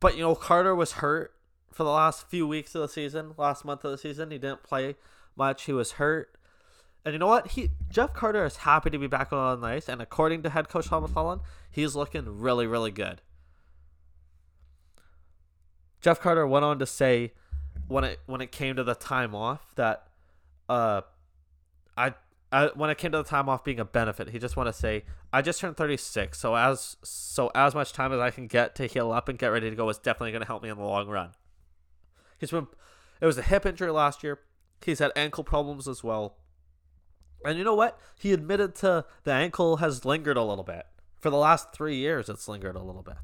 But, 0.00 0.16
you 0.16 0.22
know, 0.22 0.34
Carter 0.34 0.74
was 0.74 0.92
hurt 0.94 1.32
for 1.72 1.84
the 1.84 1.90
last 1.90 2.28
few 2.28 2.48
weeks 2.48 2.74
of 2.74 2.82
the 2.82 2.88
season, 2.88 3.34
last 3.36 3.64
month 3.64 3.84
of 3.84 3.92
the 3.92 3.98
season. 3.98 4.32
He 4.32 4.38
didn't 4.38 4.64
play 4.64 4.96
much. 5.36 5.64
He 5.64 5.72
was 5.72 5.92
hurt. 5.92 6.36
And 7.04 7.12
you 7.12 7.18
know 7.18 7.28
what? 7.28 7.48
He 7.48 7.70
Jeff 7.88 8.12
Carter 8.12 8.44
is 8.44 8.58
happy 8.58 8.90
to 8.90 8.98
be 8.98 9.08
back 9.08 9.32
on 9.32 9.60
the 9.60 9.66
ice, 9.66 9.88
and 9.88 10.00
according 10.00 10.42
to 10.44 10.50
head 10.50 10.68
coach 10.68 10.86
Sean 10.86 11.04
McLellan, 11.04 11.40
he's 11.68 11.96
looking 11.96 12.38
really, 12.38 12.66
really 12.66 12.92
good. 12.92 13.22
Jeff 16.02 16.20
Carter 16.20 16.46
went 16.46 16.64
on 16.64 16.78
to 16.80 16.86
say 16.86 17.32
when 17.88 18.04
it 18.04 18.20
when 18.26 18.40
it 18.40 18.52
came 18.52 18.76
to 18.76 18.84
the 18.84 18.94
time 18.94 19.34
off 19.34 19.74
that 19.76 20.08
uh 20.68 21.02
I 21.96 22.14
I, 22.50 22.66
when 22.74 22.90
it 22.90 22.98
came 22.98 23.12
to 23.12 23.18
the 23.18 23.24
time 23.24 23.48
off 23.48 23.64
being 23.64 23.80
a 23.80 23.84
benefit, 23.84 24.28
he 24.28 24.38
just 24.38 24.58
want 24.58 24.66
to 24.66 24.74
say, 24.74 25.04
I 25.32 25.40
just 25.40 25.58
turned 25.58 25.78
36, 25.78 26.38
so 26.38 26.54
as 26.54 26.98
so 27.02 27.50
as 27.54 27.74
much 27.74 27.94
time 27.94 28.12
as 28.12 28.20
I 28.20 28.30
can 28.30 28.46
get 28.46 28.74
to 28.74 28.86
heal 28.86 29.10
up 29.10 29.30
and 29.30 29.38
get 29.38 29.46
ready 29.46 29.70
to 29.70 29.76
go 29.76 29.88
is 29.88 29.96
definitely 29.96 30.32
going 30.32 30.42
to 30.42 30.46
help 30.46 30.62
me 30.62 30.68
in 30.68 30.76
the 30.76 30.84
long 30.84 31.08
run. 31.08 31.30
He's 32.38 32.50
been, 32.50 32.66
it 33.22 33.26
was 33.26 33.38
a 33.38 33.42
hip 33.42 33.64
injury 33.64 33.90
last 33.90 34.22
year. 34.22 34.40
He's 34.84 34.98
had 34.98 35.12
ankle 35.16 35.44
problems 35.44 35.88
as 35.88 36.04
well, 36.04 36.36
and 37.42 37.56
you 37.56 37.64
know 37.64 37.74
what? 37.74 37.98
He 38.18 38.34
admitted 38.34 38.74
to 38.76 39.06
the 39.24 39.32
ankle 39.32 39.78
has 39.78 40.04
lingered 40.04 40.36
a 40.36 40.42
little 40.42 40.64
bit 40.64 40.84
for 41.20 41.30
the 41.30 41.38
last 41.38 41.72
three 41.72 41.96
years. 41.96 42.28
It's 42.28 42.48
lingered 42.48 42.76
a 42.76 42.82
little 42.82 43.02
bit, 43.02 43.16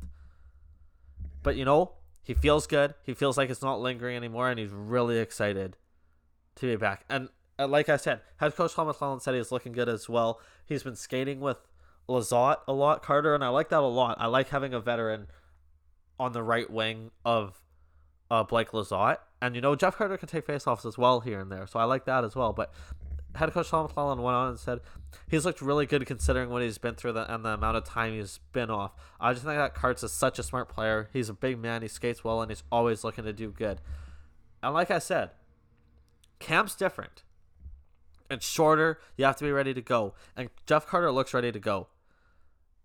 but 1.42 1.54
you 1.54 1.66
know 1.66 1.92
he 2.22 2.34
feels 2.34 2.66
good. 2.66 2.94
He 3.02 3.14
feels 3.14 3.36
like 3.36 3.50
it's 3.50 3.62
not 3.62 3.80
lingering 3.80 4.16
anymore, 4.16 4.50
and 4.50 4.58
he's 4.58 4.70
really 4.70 5.18
excited 5.18 5.76
to 6.56 6.66
be 6.66 6.76
back. 6.76 7.04
And 7.08 7.28
uh, 7.58 7.66
like 7.66 7.88
I 7.88 7.96
said, 7.96 8.20
head 8.36 8.54
coach 8.54 8.74
Tom 8.74 8.88
McLellan 8.88 9.22
said 9.22 9.34
he's 9.34 9.52
looking 9.52 9.72
good 9.72 9.88
as 9.88 10.08
well. 10.08 10.40
He's 10.66 10.82
been 10.82 10.96
skating 10.96 11.40
with 11.40 11.58
Lizotte 12.08 12.58
a 12.66 12.72
lot, 12.72 13.02
Carter, 13.02 13.34
and 13.34 13.44
I 13.44 13.48
like 13.48 13.68
that 13.70 13.80
a 13.80 13.86
lot. 13.86 14.16
I 14.20 14.26
like 14.26 14.48
having 14.50 14.74
a 14.74 14.80
veteran 14.80 15.28
on 16.18 16.32
the 16.32 16.42
right 16.42 16.68
wing 16.70 17.10
of 17.24 17.62
uh, 18.30 18.42
Blake 18.42 18.70
Lizotte. 18.70 19.18
And, 19.40 19.54
you 19.54 19.60
know, 19.60 19.76
Jeff 19.76 19.96
Carter 19.96 20.16
can 20.16 20.28
take 20.28 20.46
faceoffs 20.46 20.84
as 20.84 20.98
well 20.98 21.20
here 21.20 21.40
and 21.40 21.50
there, 21.50 21.66
so 21.66 21.78
I 21.78 21.84
like 21.84 22.06
that 22.06 22.24
as 22.24 22.34
well. 22.34 22.52
But 22.52 22.72
head 23.34 23.52
coach 23.52 23.68
Tom 23.68 23.88
McLellan 23.88 24.22
went 24.22 24.36
on 24.36 24.48
and 24.50 24.58
said 24.58 24.80
he's 25.28 25.44
looked 25.44 25.60
really 25.60 25.86
good 25.86 26.06
considering 26.06 26.50
what 26.50 26.62
he's 26.62 26.78
been 26.78 26.94
through 26.94 27.12
the, 27.12 27.32
and 27.32 27.44
the 27.44 27.50
amount 27.50 27.76
of 27.76 27.84
time 27.84 28.14
he's 28.14 28.38
been 28.52 28.70
off. 28.70 28.92
I 29.20 29.32
just 29.32 29.44
think 29.44 29.58
that 29.58 29.74
Karts 29.74 30.02
is 30.04 30.12
such 30.12 30.38
a 30.38 30.42
smart 30.42 30.68
player. 30.68 31.08
He's 31.12 31.28
a 31.28 31.34
big 31.34 31.58
man, 31.58 31.82
he 31.82 31.88
skates 31.88 32.24
well, 32.24 32.42
and 32.42 32.50
he's 32.50 32.62
always 32.70 33.04
looking 33.04 33.24
to 33.24 33.32
do 33.32 33.50
good. 33.50 33.80
And 34.62 34.74
like 34.74 34.90
I 34.90 34.98
said, 34.98 35.30
Camp's 36.38 36.74
different. 36.74 37.22
It's 38.30 38.46
shorter. 38.46 38.98
You 39.16 39.24
have 39.24 39.36
to 39.36 39.44
be 39.44 39.52
ready 39.52 39.72
to 39.74 39.80
go. 39.80 40.14
And 40.36 40.50
Jeff 40.66 40.86
Carter 40.86 41.10
looks 41.10 41.32
ready 41.32 41.50
to 41.52 41.58
go. 41.58 41.88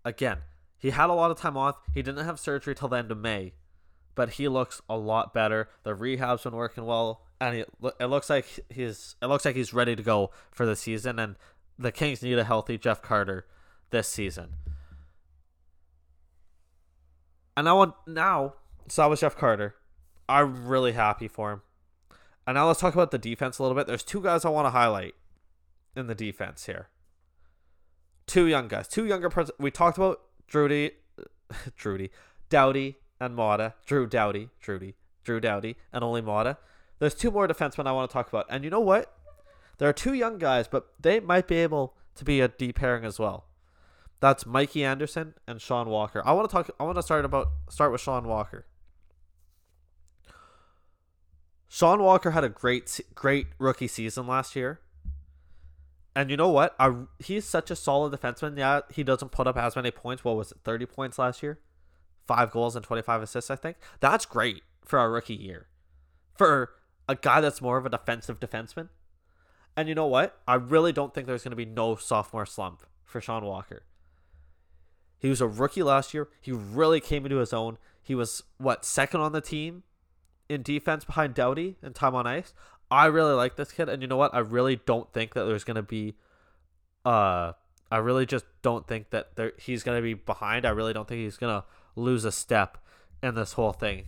Again, 0.04 0.38
he 0.78 0.90
had 0.90 1.10
a 1.10 1.14
lot 1.14 1.30
of 1.30 1.38
time 1.38 1.56
off. 1.56 1.76
He 1.92 2.02
didn't 2.02 2.24
have 2.24 2.38
surgery 2.38 2.74
till 2.74 2.88
the 2.88 2.96
end 2.96 3.10
of 3.10 3.18
May, 3.18 3.54
but 4.14 4.30
he 4.30 4.48
looks 4.48 4.80
a 4.88 4.96
lot 4.96 5.34
better. 5.34 5.68
The 5.82 5.94
rehab's 5.94 6.44
been 6.44 6.54
working 6.54 6.84
well, 6.84 7.23
and 7.40 7.56
it, 7.56 7.70
it 8.00 8.06
looks 8.06 8.30
like 8.30 8.46
he's 8.70 9.16
it 9.20 9.26
looks 9.26 9.44
like 9.44 9.56
he's 9.56 9.74
ready 9.74 9.96
to 9.96 10.02
go 10.02 10.30
for 10.50 10.66
the 10.66 10.76
season. 10.76 11.18
And 11.18 11.36
the 11.78 11.92
Kings 11.92 12.22
need 12.22 12.38
a 12.38 12.44
healthy 12.44 12.78
Jeff 12.78 13.02
Carter 13.02 13.46
this 13.90 14.08
season. 14.08 14.54
And 17.56 17.68
I 17.68 17.72
want 17.72 17.94
now. 18.06 18.54
So 18.88 19.02
that 19.02 19.08
was 19.08 19.20
Jeff 19.20 19.36
Carter. 19.36 19.74
I'm 20.28 20.66
really 20.66 20.92
happy 20.92 21.28
for 21.28 21.52
him. 21.52 21.62
And 22.46 22.56
now 22.56 22.66
let's 22.66 22.80
talk 22.80 22.94
about 22.94 23.10
the 23.10 23.18
defense 23.18 23.58
a 23.58 23.62
little 23.62 23.76
bit. 23.76 23.86
There's 23.86 24.02
two 24.02 24.20
guys 24.20 24.44
I 24.44 24.50
want 24.50 24.66
to 24.66 24.70
highlight 24.70 25.14
in 25.96 26.06
the 26.06 26.14
defense 26.14 26.66
here. 26.66 26.88
Two 28.26 28.46
young 28.46 28.68
guys, 28.68 28.88
two 28.88 29.06
younger. 29.06 29.28
Pres- 29.28 29.50
we 29.58 29.70
talked 29.70 29.96
about 29.98 30.20
Drudy, 30.46 30.92
Drudy, 31.76 32.10
Doughty, 32.48 32.96
and 33.20 33.36
Maatta. 33.36 33.74
Drew 33.86 34.06
Doughty, 34.06 34.50
Drudy, 34.60 34.94
Drew 35.22 35.40
Doughty, 35.40 35.76
and 35.92 36.02
Olli 36.02 36.22
Maatta. 36.22 36.58
There's 36.98 37.14
two 37.14 37.30
more 37.30 37.48
defensemen 37.48 37.86
I 37.86 37.92
want 37.92 38.10
to 38.10 38.12
talk 38.12 38.28
about, 38.28 38.46
and 38.48 38.64
you 38.64 38.70
know 38.70 38.80
what? 38.80 39.12
There 39.78 39.88
are 39.88 39.92
two 39.92 40.14
young 40.14 40.38
guys, 40.38 40.68
but 40.68 40.88
they 41.00 41.20
might 41.20 41.48
be 41.48 41.56
able 41.56 41.94
to 42.14 42.24
be 42.24 42.40
a 42.40 42.48
deep 42.48 42.76
pairing 42.76 43.04
as 43.04 43.18
well. 43.18 43.46
That's 44.20 44.46
Mikey 44.46 44.84
Anderson 44.84 45.34
and 45.46 45.60
Sean 45.60 45.88
Walker. 45.88 46.22
I 46.24 46.32
want 46.32 46.48
to 46.48 46.52
talk. 46.52 46.70
I 46.78 46.84
want 46.84 46.96
to 46.96 47.02
start 47.02 47.24
about 47.24 47.48
start 47.68 47.92
with 47.92 48.00
Sean 48.00 48.26
Walker. 48.26 48.66
Sean 51.68 52.02
Walker 52.02 52.30
had 52.30 52.44
a 52.44 52.48
great, 52.48 53.00
great 53.16 53.48
rookie 53.58 53.88
season 53.88 54.28
last 54.28 54.54
year. 54.54 54.80
And 56.14 56.30
you 56.30 56.36
know 56.36 56.48
what? 56.48 56.76
I, 56.78 56.94
he's 57.18 57.44
such 57.44 57.70
a 57.70 57.74
solid 57.76 58.12
defenseman. 58.12 58.56
Yeah, 58.56 58.82
he 58.92 59.02
doesn't 59.02 59.32
put 59.32 59.48
up 59.48 59.56
as 59.56 59.74
many 59.74 59.90
points. 59.90 60.24
What 60.24 60.36
was 60.36 60.52
it? 60.52 60.58
30 60.62 60.86
points 60.86 61.18
last 61.18 61.42
year? 61.42 61.58
Five 62.28 62.52
goals 62.52 62.76
and 62.76 62.84
25 62.84 63.22
assists, 63.22 63.50
I 63.50 63.56
think. 63.56 63.78
That's 63.98 64.24
great 64.24 64.62
for 64.84 65.00
a 65.00 65.08
rookie 65.08 65.34
year. 65.34 65.66
For 66.38 66.70
a 67.08 67.14
guy 67.14 67.40
that's 67.40 67.60
more 67.60 67.76
of 67.76 67.86
a 67.86 67.90
defensive 67.90 68.40
defenseman. 68.40 68.88
And 69.76 69.88
you 69.88 69.94
know 69.94 70.06
what? 70.06 70.40
I 70.46 70.54
really 70.54 70.92
don't 70.92 71.12
think 71.12 71.26
there's 71.26 71.42
going 71.42 71.50
to 71.50 71.56
be 71.56 71.64
no 71.64 71.96
sophomore 71.96 72.46
slump 72.46 72.84
for 73.04 73.20
Sean 73.20 73.44
Walker. 73.44 73.82
He 75.18 75.28
was 75.28 75.40
a 75.40 75.48
rookie 75.48 75.82
last 75.82 76.14
year. 76.14 76.28
He 76.40 76.52
really 76.52 77.00
came 77.00 77.24
into 77.24 77.38
his 77.38 77.52
own. 77.52 77.78
He 78.02 78.14
was, 78.14 78.42
what, 78.58 78.84
second 78.84 79.20
on 79.20 79.32
the 79.32 79.40
team 79.40 79.82
in 80.48 80.62
defense 80.62 81.04
behind 81.04 81.34
Doughty 81.34 81.76
and 81.82 81.94
time 81.94 82.14
on 82.14 82.26
ice. 82.26 82.52
I 82.90 83.06
really 83.06 83.32
like 83.32 83.56
this 83.56 83.72
kid, 83.72 83.88
and 83.88 84.02
you 84.02 84.08
know 84.08 84.16
what? 84.16 84.34
I 84.34 84.40
really 84.40 84.76
don't 84.76 85.10
think 85.12 85.34
that 85.34 85.44
there's 85.44 85.64
gonna 85.64 85.82
be, 85.82 86.14
uh, 87.04 87.52
I 87.90 87.96
really 87.96 88.26
just 88.26 88.44
don't 88.62 88.86
think 88.86 89.10
that 89.10 89.36
there 89.36 89.52
he's 89.58 89.82
gonna 89.82 90.02
be 90.02 90.14
behind. 90.14 90.66
I 90.66 90.70
really 90.70 90.92
don't 90.92 91.08
think 91.08 91.20
he's 91.20 91.38
gonna 91.38 91.64
lose 91.96 92.24
a 92.24 92.32
step 92.32 92.78
in 93.22 93.34
this 93.34 93.54
whole 93.54 93.72
thing. 93.72 94.04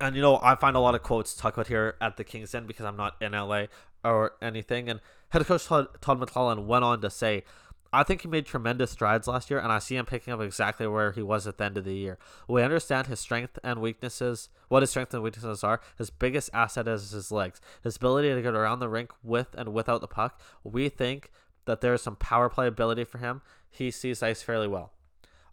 And 0.00 0.14
you 0.14 0.22
know, 0.22 0.38
I 0.42 0.54
find 0.54 0.76
a 0.76 0.80
lot 0.80 0.94
of 0.94 1.02
quotes 1.02 1.34
talk 1.34 1.54
about 1.54 1.66
here 1.66 1.96
at 2.00 2.16
the 2.16 2.24
Kings 2.24 2.52
Den 2.52 2.66
because 2.66 2.86
I'm 2.86 2.96
not 2.96 3.16
in 3.20 3.32
LA 3.32 3.64
or 4.04 4.32
anything. 4.40 4.88
And 4.88 5.00
head 5.30 5.44
coach 5.44 5.66
Todd, 5.66 5.88
Todd 6.00 6.20
McLellan 6.20 6.66
went 6.66 6.84
on 6.84 7.00
to 7.00 7.10
say 7.10 7.44
I 7.92 8.02
think 8.02 8.20
he 8.20 8.28
made 8.28 8.44
tremendous 8.44 8.90
strides 8.90 9.26
last 9.26 9.50
year, 9.50 9.58
and 9.58 9.72
I 9.72 9.78
see 9.78 9.96
him 9.96 10.04
picking 10.04 10.32
up 10.32 10.42
exactly 10.42 10.86
where 10.86 11.12
he 11.12 11.22
was 11.22 11.46
at 11.46 11.56
the 11.56 11.64
end 11.64 11.78
of 11.78 11.84
the 11.84 11.94
year. 11.94 12.18
We 12.46 12.62
understand 12.62 13.06
his 13.06 13.18
strength 13.18 13.58
and 13.64 13.80
weaknesses, 13.80 14.50
what 14.68 14.82
his 14.82 14.90
strengths 14.90 15.14
and 15.14 15.22
weaknesses 15.22 15.64
are. 15.64 15.80
His 15.96 16.10
biggest 16.10 16.50
asset 16.52 16.86
is 16.86 17.12
his 17.12 17.32
legs, 17.32 17.62
his 17.82 17.96
ability 17.96 18.34
to 18.34 18.42
get 18.42 18.54
around 18.54 18.80
the 18.80 18.90
rink 18.90 19.12
with 19.22 19.54
and 19.56 19.72
without 19.72 20.02
the 20.02 20.06
puck. 20.06 20.38
We 20.62 20.90
think 20.90 21.30
that 21.64 21.80
there 21.80 21.94
is 21.94 22.02
some 22.02 22.16
power 22.16 22.50
play 22.50 22.66
ability 22.66 23.04
for 23.04 23.18
him. 23.18 23.40
He 23.70 23.90
sees 23.90 24.22
ice 24.22 24.42
fairly 24.42 24.68
well. 24.68 24.92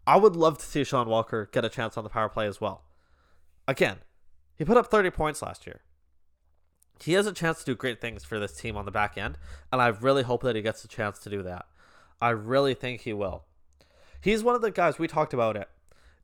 I 0.06 0.16
would 0.16 0.36
love 0.36 0.58
to 0.58 0.66
see 0.66 0.84
Sean 0.84 1.08
Walker 1.08 1.48
get 1.50 1.64
a 1.64 1.70
chance 1.70 1.96
on 1.96 2.04
the 2.04 2.10
power 2.10 2.28
play 2.28 2.46
as 2.46 2.60
well. 2.60 2.82
Again, 3.66 3.98
he 4.56 4.64
put 4.64 4.76
up 4.76 4.90
30 4.90 5.10
points 5.10 5.42
last 5.42 5.66
year. 5.66 5.80
He 7.02 7.12
has 7.12 7.26
a 7.26 7.32
chance 7.32 7.58
to 7.58 7.64
do 7.64 7.74
great 7.74 8.00
things 8.00 8.24
for 8.24 8.38
this 8.38 8.52
team 8.52 8.76
on 8.76 8.86
the 8.86 8.90
back 8.90 9.18
end, 9.18 9.36
and 9.70 9.82
I 9.82 9.88
really 9.88 10.22
hope 10.22 10.42
that 10.42 10.56
he 10.56 10.62
gets 10.62 10.84
a 10.84 10.88
chance 10.88 11.18
to 11.20 11.30
do 11.30 11.42
that. 11.42 11.66
I 12.20 12.30
really 12.30 12.74
think 12.74 13.02
he 13.02 13.12
will. 13.12 13.44
He's 14.20 14.42
one 14.42 14.54
of 14.54 14.62
the 14.62 14.70
guys 14.70 14.98
we 14.98 15.06
talked 15.06 15.34
about 15.34 15.56
it. 15.56 15.68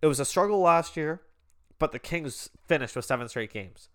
It 0.00 0.06
was 0.06 0.18
a 0.18 0.24
struggle 0.24 0.60
last 0.60 0.96
year, 0.96 1.20
but 1.78 1.92
the 1.92 1.98
Kings 1.98 2.48
finished 2.66 2.96
with 2.96 3.04
seven 3.04 3.28
straight 3.28 3.52
games. 3.52 3.88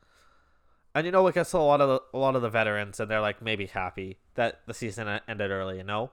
And 0.93 1.06
you 1.06 1.12
know, 1.12 1.28
it 1.28 1.36
gets 1.36 1.54
a 1.54 1.60
lot 1.60 1.82
of 1.82 1.89
the, 1.89 2.17
a 2.17 2.19
lot 2.19 2.36
of 2.36 2.41
the 2.41 2.50
veterans, 2.50 3.00
and 3.00 3.10
they're 3.10 3.21
like 3.21 3.41
maybe 3.41 3.65
happy 3.65 4.19
that 4.36 4.62
the 4.67 4.73
season 4.73 5.19
ended 5.28 5.52
early. 5.52 5.78
You 5.78 5.84
know, 5.84 6.12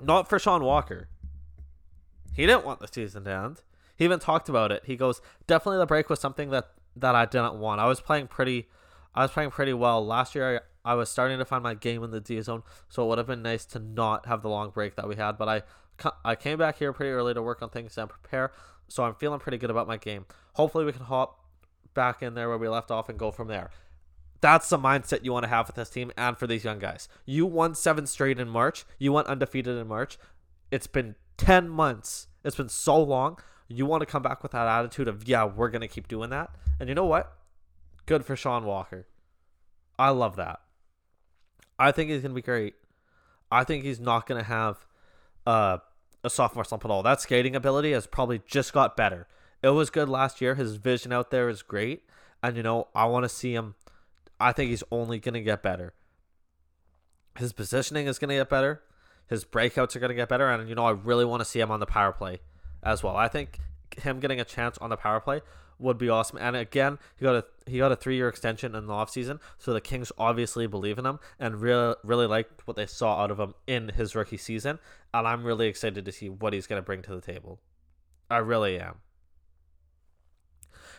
not 0.00 0.28
for 0.28 0.38
Sean 0.38 0.62
Walker. 0.62 1.08
He 2.34 2.44
didn't 2.44 2.66
want 2.66 2.80
the 2.80 2.88
season 2.88 3.24
to 3.24 3.30
end. 3.30 3.62
He 3.96 4.04
even 4.04 4.18
talked 4.18 4.48
about 4.48 4.70
it. 4.72 4.82
He 4.84 4.96
goes, 4.96 5.20
definitely 5.46 5.78
the 5.78 5.86
break 5.86 6.08
was 6.08 6.20
something 6.20 6.50
that 6.50 6.68
that 6.94 7.14
I 7.14 7.26
didn't 7.26 7.58
want. 7.58 7.80
I 7.80 7.86
was 7.86 8.00
playing 8.00 8.28
pretty, 8.28 8.68
I 9.14 9.22
was 9.22 9.30
playing 9.30 9.50
pretty 9.50 9.72
well 9.72 10.04
last 10.04 10.34
year. 10.34 10.56
I 10.56 10.60
I 10.86 10.94
was 10.94 11.10
starting 11.10 11.38
to 11.38 11.44
find 11.44 11.64
my 11.64 11.74
game 11.74 12.04
in 12.04 12.12
the 12.12 12.20
D 12.20 12.40
zone, 12.40 12.62
so 12.88 13.04
it 13.04 13.08
would 13.08 13.18
have 13.18 13.26
been 13.26 13.42
nice 13.42 13.64
to 13.66 13.80
not 13.80 14.26
have 14.26 14.42
the 14.42 14.48
long 14.48 14.70
break 14.70 14.94
that 14.94 15.08
we 15.08 15.16
had. 15.16 15.36
But 15.36 15.48
I, 15.48 16.10
I 16.24 16.36
came 16.36 16.58
back 16.58 16.78
here 16.78 16.92
pretty 16.92 17.10
early 17.10 17.34
to 17.34 17.42
work 17.42 17.60
on 17.60 17.70
things 17.70 17.98
and 17.98 18.08
prepare, 18.08 18.52
so 18.86 19.02
I'm 19.02 19.16
feeling 19.16 19.40
pretty 19.40 19.58
good 19.58 19.70
about 19.70 19.88
my 19.88 19.96
game. 19.96 20.26
Hopefully, 20.52 20.84
we 20.84 20.92
can 20.92 21.06
hop 21.06 21.40
back 21.92 22.22
in 22.22 22.34
there 22.34 22.48
where 22.48 22.56
we 22.56 22.68
left 22.68 22.92
off 22.92 23.08
and 23.08 23.18
go 23.18 23.32
from 23.32 23.48
there. 23.48 23.70
That's 24.40 24.68
the 24.68 24.78
mindset 24.78 25.24
you 25.24 25.32
want 25.32 25.42
to 25.42 25.48
have 25.48 25.66
with 25.66 25.74
this 25.74 25.90
team 25.90 26.12
and 26.16 26.38
for 26.38 26.46
these 26.46 26.62
young 26.62 26.78
guys. 26.78 27.08
You 27.24 27.46
won 27.46 27.74
seven 27.74 28.06
straight 28.06 28.38
in 28.38 28.48
March. 28.48 28.84
You 28.98 29.12
went 29.12 29.26
undefeated 29.26 29.76
in 29.76 29.88
March. 29.88 30.18
It's 30.70 30.86
been 30.86 31.16
10 31.38 31.68
months. 31.68 32.28
It's 32.44 32.54
been 32.54 32.68
so 32.68 33.02
long. 33.02 33.38
You 33.68 33.86
want 33.86 34.02
to 34.02 34.06
come 34.06 34.22
back 34.22 34.42
with 34.42 34.52
that 34.52 34.66
attitude 34.66 35.08
of, 35.08 35.26
yeah, 35.28 35.44
we're 35.44 35.70
going 35.70 35.80
to 35.80 35.88
keep 35.88 36.08
doing 36.08 36.30
that. 36.30 36.50
And 36.78 36.88
you 36.88 36.94
know 36.94 37.06
what? 37.06 37.36
Good 38.06 38.24
for 38.24 38.36
Sean 38.36 38.64
Walker. 38.64 39.06
I 39.98 40.10
love 40.10 40.36
that. 40.36 40.60
I 41.78 41.92
think 41.92 42.10
he's 42.10 42.22
gonna 42.22 42.34
be 42.34 42.42
great. 42.42 42.74
I 43.50 43.64
think 43.64 43.84
he's 43.84 44.00
not 44.00 44.26
gonna 44.26 44.42
have 44.42 44.86
uh, 45.46 45.78
a 46.22 46.30
sophomore 46.30 46.64
slump 46.64 46.84
at 46.84 46.90
all. 46.90 47.02
That 47.02 47.20
skating 47.20 47.56
ability 47.56 47.92
has 47.92 48.06
probably 48.06 48.40
just 48.46 48.72
got 48.72 48.96
better. 48.96 49.26
It 49.62 49.70
was 49.70 49.90
good 49.90 50.08
last 50.08 50.40
year. 50.40 50.54
His 50.54 50.76
vision 50.76 51.12
out 51.12 51.30
there 51.30 51.48
is 51.48 51.62
great. 51.62 52.04
And, 52.42 52.56
you 52.56 52.62
know, 52.62 52.88
I 52.94 53.06
want 53.06 53.24
to 53.24 53.28
see 53.28 53.54
him. 53.54 53.74
I 54.38 54.52
think 54.52 54.70
he's 54.70 54.84
only 54.92 55.18
going 55.18 55.34
to 55.34 55.40
get 55.40 55.62
better. 55.62 55.94
His 57.38 57.52
positioning 57.52 58.06
is 58.06 58.18
going 58.18 58.28
to 58.28 58.34
get 58.36 58.50
better. 58.50 58.82
His 59.28 59.44
breakouts 59.44 59.96
are 59.96 59.98
going 59.98 60.10
to 60.10 60.14
get 60.14 60.28
better. 60.28 60.48
And, 60.48 60.68
you 60.68 60.74
know, 60.74 60.84
I 60.84 60.90
really 60.90 61.24
want 61.24 61.40
to 61.40 61.44
see 61.44 61.58
him 61.58 61.70
on 61.70 61.80
the 61.80 61.86
power 61.86 62.12
play 62.12 62.40
as 62.86 63.02
well. 63.02 63.16
I 63.16 63.28
think 63.28 63.58
him 63.98 64.20
getting 64.20 64.40
a 64.40 64.44
chance 64.44 64.78
on 64.78 64.90
the 64.90 64.96
power 64.96 65.20
play 65.20 65.40
would 65.78 65.98
be 65.98 66.08
awesome. 66.08 66.38
And 66.38 66.56
again, 66.56 66.98
he 67.16 67.24
got 67.24 67.34
a 67.34 67.44
he 67.70 67.78
got 67.78 67.92
a 67.92 67.96
three 67.96 68.16
year 68.16 68.28
extension 68.28 68.74
in 68.74 68.86
the 68.86 68.92
offseason, 68.92 69.40
so 69.58 69.72
the 69.72 69.80
Kings 69.80 70.12
obviously 70.16 70.66
believe 70.66 70.98
in 70.98 71.04
him 71.04 71.18
and 71.38 71.60
really 71.60 71.94
really 72.02 72.26
liked 72.26 72.66
what 72.66 72.76
they 72.76 72.86
saw 72.86 73.22
out 73.22 73.30
of 73.30 73.38
him 73.38 73.54
in 73.66 73.90
his 73.90 74.14
rookie 74.14 74.38
season. 74.38 74.78
And 75.12 75.26
I'm 75.26 75.44
really 75.44 75.66
excited 75.66 76.04
to 76.04 76.12
see 76.12 76.28
what 76.28 76.52
he's 76.52 76.66
gonna 76.66 76.82
bring 76.82 77.02
to 77.02 77.14
the 77.14 77.20
table. 77.20 77.60
I 78.30 78.38
really 78.38 78.78
am. 78.78 78.96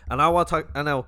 And 0.09 0.21
I 0.21 0.27
want 0.27 0.47
to 0.49 0.51
talk 0.55 0.69
I 0.75 0.83
know 0.83 1.05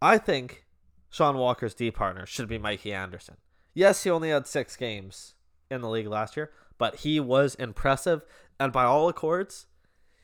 I 0.00 0.18
think 0.18 0.66
Sean 1.10 1.36
Walker's 1.36 1.74
D 1.74 1.90
partner 1.90 2.26
should 2.26 2.48
be 2.48 2.58
Mikey 2.58 2.92
Anderson. 2.92 3.36
Yes, 3.74 4.04
he 4.04 4.10
only 4.10 4.28
had 4.28 4.46
six 4.46 4.76
games 4.76 5.34
in 5.70 5.80
the 5.80 5.88
league 5.88 6.06
last 6.06 6.36
year, 6.36 6.50
but 6.76 6.96
he 6.96 7.18
was 7.18 7.54
impressive 7.54 8.22
and 8.62 8.72
by 8.72 8.84
all 8.84 9.08
accords, 9.08 9.66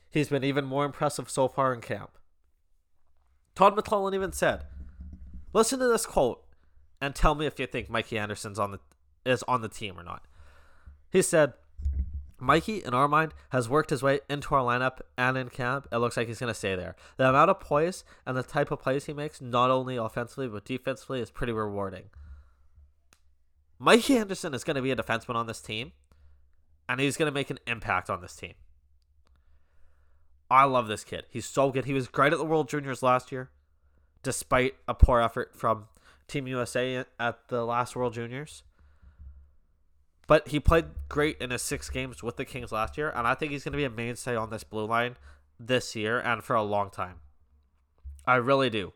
he's 0.09 0.29
been 0.29 0.45
even 0.45 0.65
more 0.65 0.85
impressive 0.85 1.29
so 1.29 1.49
far 1.49 1.75
in 1.75 1.81
camp. 1.81 2.17
Todd 3.57 3.77
McLellan 3.77 4.15
even 4.15 4.31
said, 4.31 4.65
"Listen 5.53 5.81
to 5.81 5.89
this 5.89 6.07
quote 6.07 6.45
and 7.01 7.17
tell 7.17 7.35
me 7.35 7.47
if 7.47 7.59
you 7.59 7.67
think 7.67 7.91
Mikey 7.91 8.17
Anderson's 8.17 8.61
on 8.61 8.71
the 8.71 8.81
is 9.27 9.43
on 9.49 9.61
the 9.61 9.69
team 9.69 9.99
or 9.99 10.05
not." 10.05 10.25
He 11.11 11.21
said, 11.21 11.55
"Mikey, 12.39 12.85
in 12.85 12.95
our 12.95 13.09
mind, 13.09 13.35
has 13.49 13.69
worked 13.69 13.91
his 13.91 14.05
way 14.05 14.21
into 14.31 14.55
our 14.55 14.63
lineup 14.63 15.01
and 15.17 15.37
in 15.37 15.49
camp. 15.49 15.89
It 15.91 15.97
looks 15.97 16.17
like 16.17 16.29
he's 16.29 16.39
going 16.39 16.53
to 16.53 16.55
stay 16.55 16.77
there. 16.77 16.95
The 17.17 17.29
amount 17.29 17.51
of 17.51 17.59
poise 17.59 18.05
and 18.25 18.37
the 18.37 18.45
type 18.45 18.71
of 18.71 18.81
plays 18.81 19.07
he 19.07 19.13
makes, 19.13 19.41
not 19.41 19.73
only 19.73 19.97
offensively 19.97 20.47
but 20.47 20.65
defensively, 20.65 21.21
is 21.21 21.33
pretty 21.33 21.53
rewarding." 21.53 22.11
Mikey 23.81 24.17
Anderson 24.17 24.55
is 24.55 24.63
going 24.63 24.77
to 24.77 24.83
be 24.83 24.93
a 24.93 24.97
defenseman 24.97 25.35
on 25.35 25.49
this 25.49 25.61
team, 25.61 25.91
and 26.89 27.01
he's 27.01 27.17
going 27.17 27.31
to 27.31 27.35
make 27.35 27.51
an 27.51 27.59
impact 27.67 28.09
on 28.09 28.21
this 28.21 28.35
team. 28.35 28.55
I 30.51 30.65
love 30.65 30.89
this 30.89 31.05
kid. 31.05 31.25
He's 31.29 31.45
so 31.45 31.71
good. 31.71 31.85
He 31.85 31.93
was 31.93 32.09
great 32.09 32.33
at 32.33 32.39
the 32.39 32.45
World 32.45 32.69
Juniors 32.69 33.03
last 33.03 33.31
year, 33.31 33.51
despite 34.23 34.75
a 34.87 34.95
poor 34.95 35.21
effort 35.21 35.55
from 35.55 35.89
Team 36.27 36.47
USA 36.47 37.05
at 37.21 37.49
the 37.49 37.65
last 37.65 37.95
World 37.95 38.15
Juniors. 38.15 38.63
But 40.27 40.49
he 40.49 40.61
played 40.61 40.87
great 41.09 41.39
in 41.41 41.51
his 41.51 41.63
six 41.63 41.89
games 41.91 42.23
with 42.23 42.37
the 42.37 42.45
Kings 42.45 42.73
last 42.73 42.97
year, 42.99 43.11
and 43.15 43.27
I 43.27 43.35
think 43.35 43.53
he's 43.53 43.65
going 43.65 43.73
to 43.73 43.79
be 43.79 43.85
a 43.85 43.91
mainstay 43.91 44.37
on 44.37 44.51
this 44.51 44.65
blue 44.65 44.87
line 44.87 45.17
this 45.59 45.95
year 45.97 46.19
and 46.19 46.43
for 46.43 46.55
a 46.55 46.63
long 46.63 46.91
time. 46.91 47.17
I 48.27 48.37
really 48.37 48.71
do. 48.71 48.93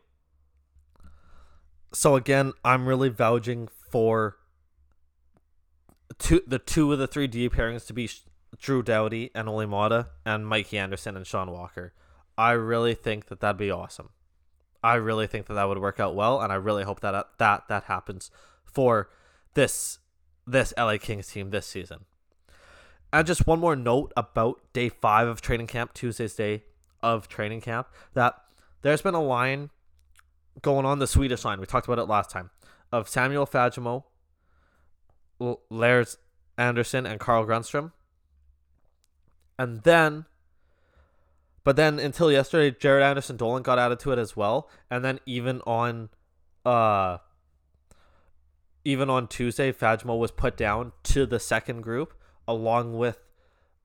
So 1.91 2.15
again, 2.15 2.53
I'm 2.63 2.87
really 2.87 3.09
vouching 3.09 3.67
for 3.67 4.37
two 6.19 6.41
the 6.45 6.59
two 6.59 6.91
of 6.91 6.99
the 6.99 7.07
three 7.07 7.27
D 7.27 7.49
pairings 7.49 7.85
to 7.87 7.93
be 7.93 8.09
Drew 8.57 8.83
Doughty 8.83 9.31
and 9.33 9.49
Olli 9.49 9.65
Maatta 9.65 10.07
and 10.25 10.47
Mikey 10.47 10.77
Anderson 10.77 11.15
and 11.15 11.25
Sean 11.25 11.51
Walker. 11.51 11.93
I 12.37 12.51
really 12.51 12.95
think 12.95 13.27
that 13.27 13.39
that'd 13.39 13.57
be 13.57 13.71
awesome. 13.71 14.09
I 14.83 14.95
really 14.95 15.27
think 15.27 15.45
that 15.47 15.53
that 15.53 15.67
would 15.67 15.77
work 15.77 15.99
out 15.99 16.15
well, 16.15 16.41
and 16.41 16.51
I 16.51 16.55
really 16.55 16.83
hope 16.83 16.99
that 17.01 17.15
uh, 17.15 17.23
that 17.37 17.67
that 17.69 17.85
happens 17.85 18.31
for 18.65 19.09
this 19.53 19.99
this 20.45 20.73
LA 20.77 20.97
Kings 20.97 21.27
team 21.27 21.51
this 21.51 21.65
season. 21.65 22.05
And 23.13 23.27
just 23.27 23.45
one 23.45 23.59
more 23.59 23.75
note 23.75 24.11
about 24.17 24.59
day 24.73 24.89
five 24.89 25.27
of 25.27 25.39
training 25.39 25.67
camp, 25.67 25.93
Tuesday's 25.93 26.33
day 26.33 26.63
of 27.01 27.27
training 27.27 27.61
camp, 27.61 27.87
that 28.13 28.35
there's 28.81 29.01
been 29.01 29.13
a 29.13 29.21
line 29.21 29.69
going 30.61 30.85
on 30.85 30.99
the 30.99 31.07
Swedish 31.07 31.45
line. 31.45 31.59
We 31.59 31.65
talked 31.65 31.87
about 31.87 31.99
it 31.99 32.09
last 32.09 32.29
time 32.29 32.49
of 32.91 33.07
Samuel 33.07 33.45
Fagemo, 35.39 35.59
Lars 35.69 36.17
Anderson, 36.57 37.05
and 37.05 37.19
Carl 37.19 37.45
Grundstrom 37.45 37.91
and 39.57 39.83
then, 39.83 40.25
but 41.63 41.75
then 41.75 41.99
until 41.99 42.31
yesterday, 42.31 42.75
Jared 42.77 43.03
Anderson-Dowling 43.03 43.63
got 43.63 43.79
added 43.79 43.99
to 43.99 44.11
it 44.11 44.19
as 44.19 44.35
well. 44.35 44.69
And 44.89 45.05
then 45.05 45.19
even 45.25 45.61
on, 45.61 46.09
uh, 46.65 47.19
even 48.83 49.09
on 49.09 49.27
Tuesday, 49.27 49.71
Fagemo 49.71 50.17
was 50.17 50.31
put 50.31 50.57
down 50.57 50.91
to 51.03 51.25
the 51.25 51.39
second 51.39 51.81
group 51.81 52.13
along 52.47 52.97
with 52.97 53.19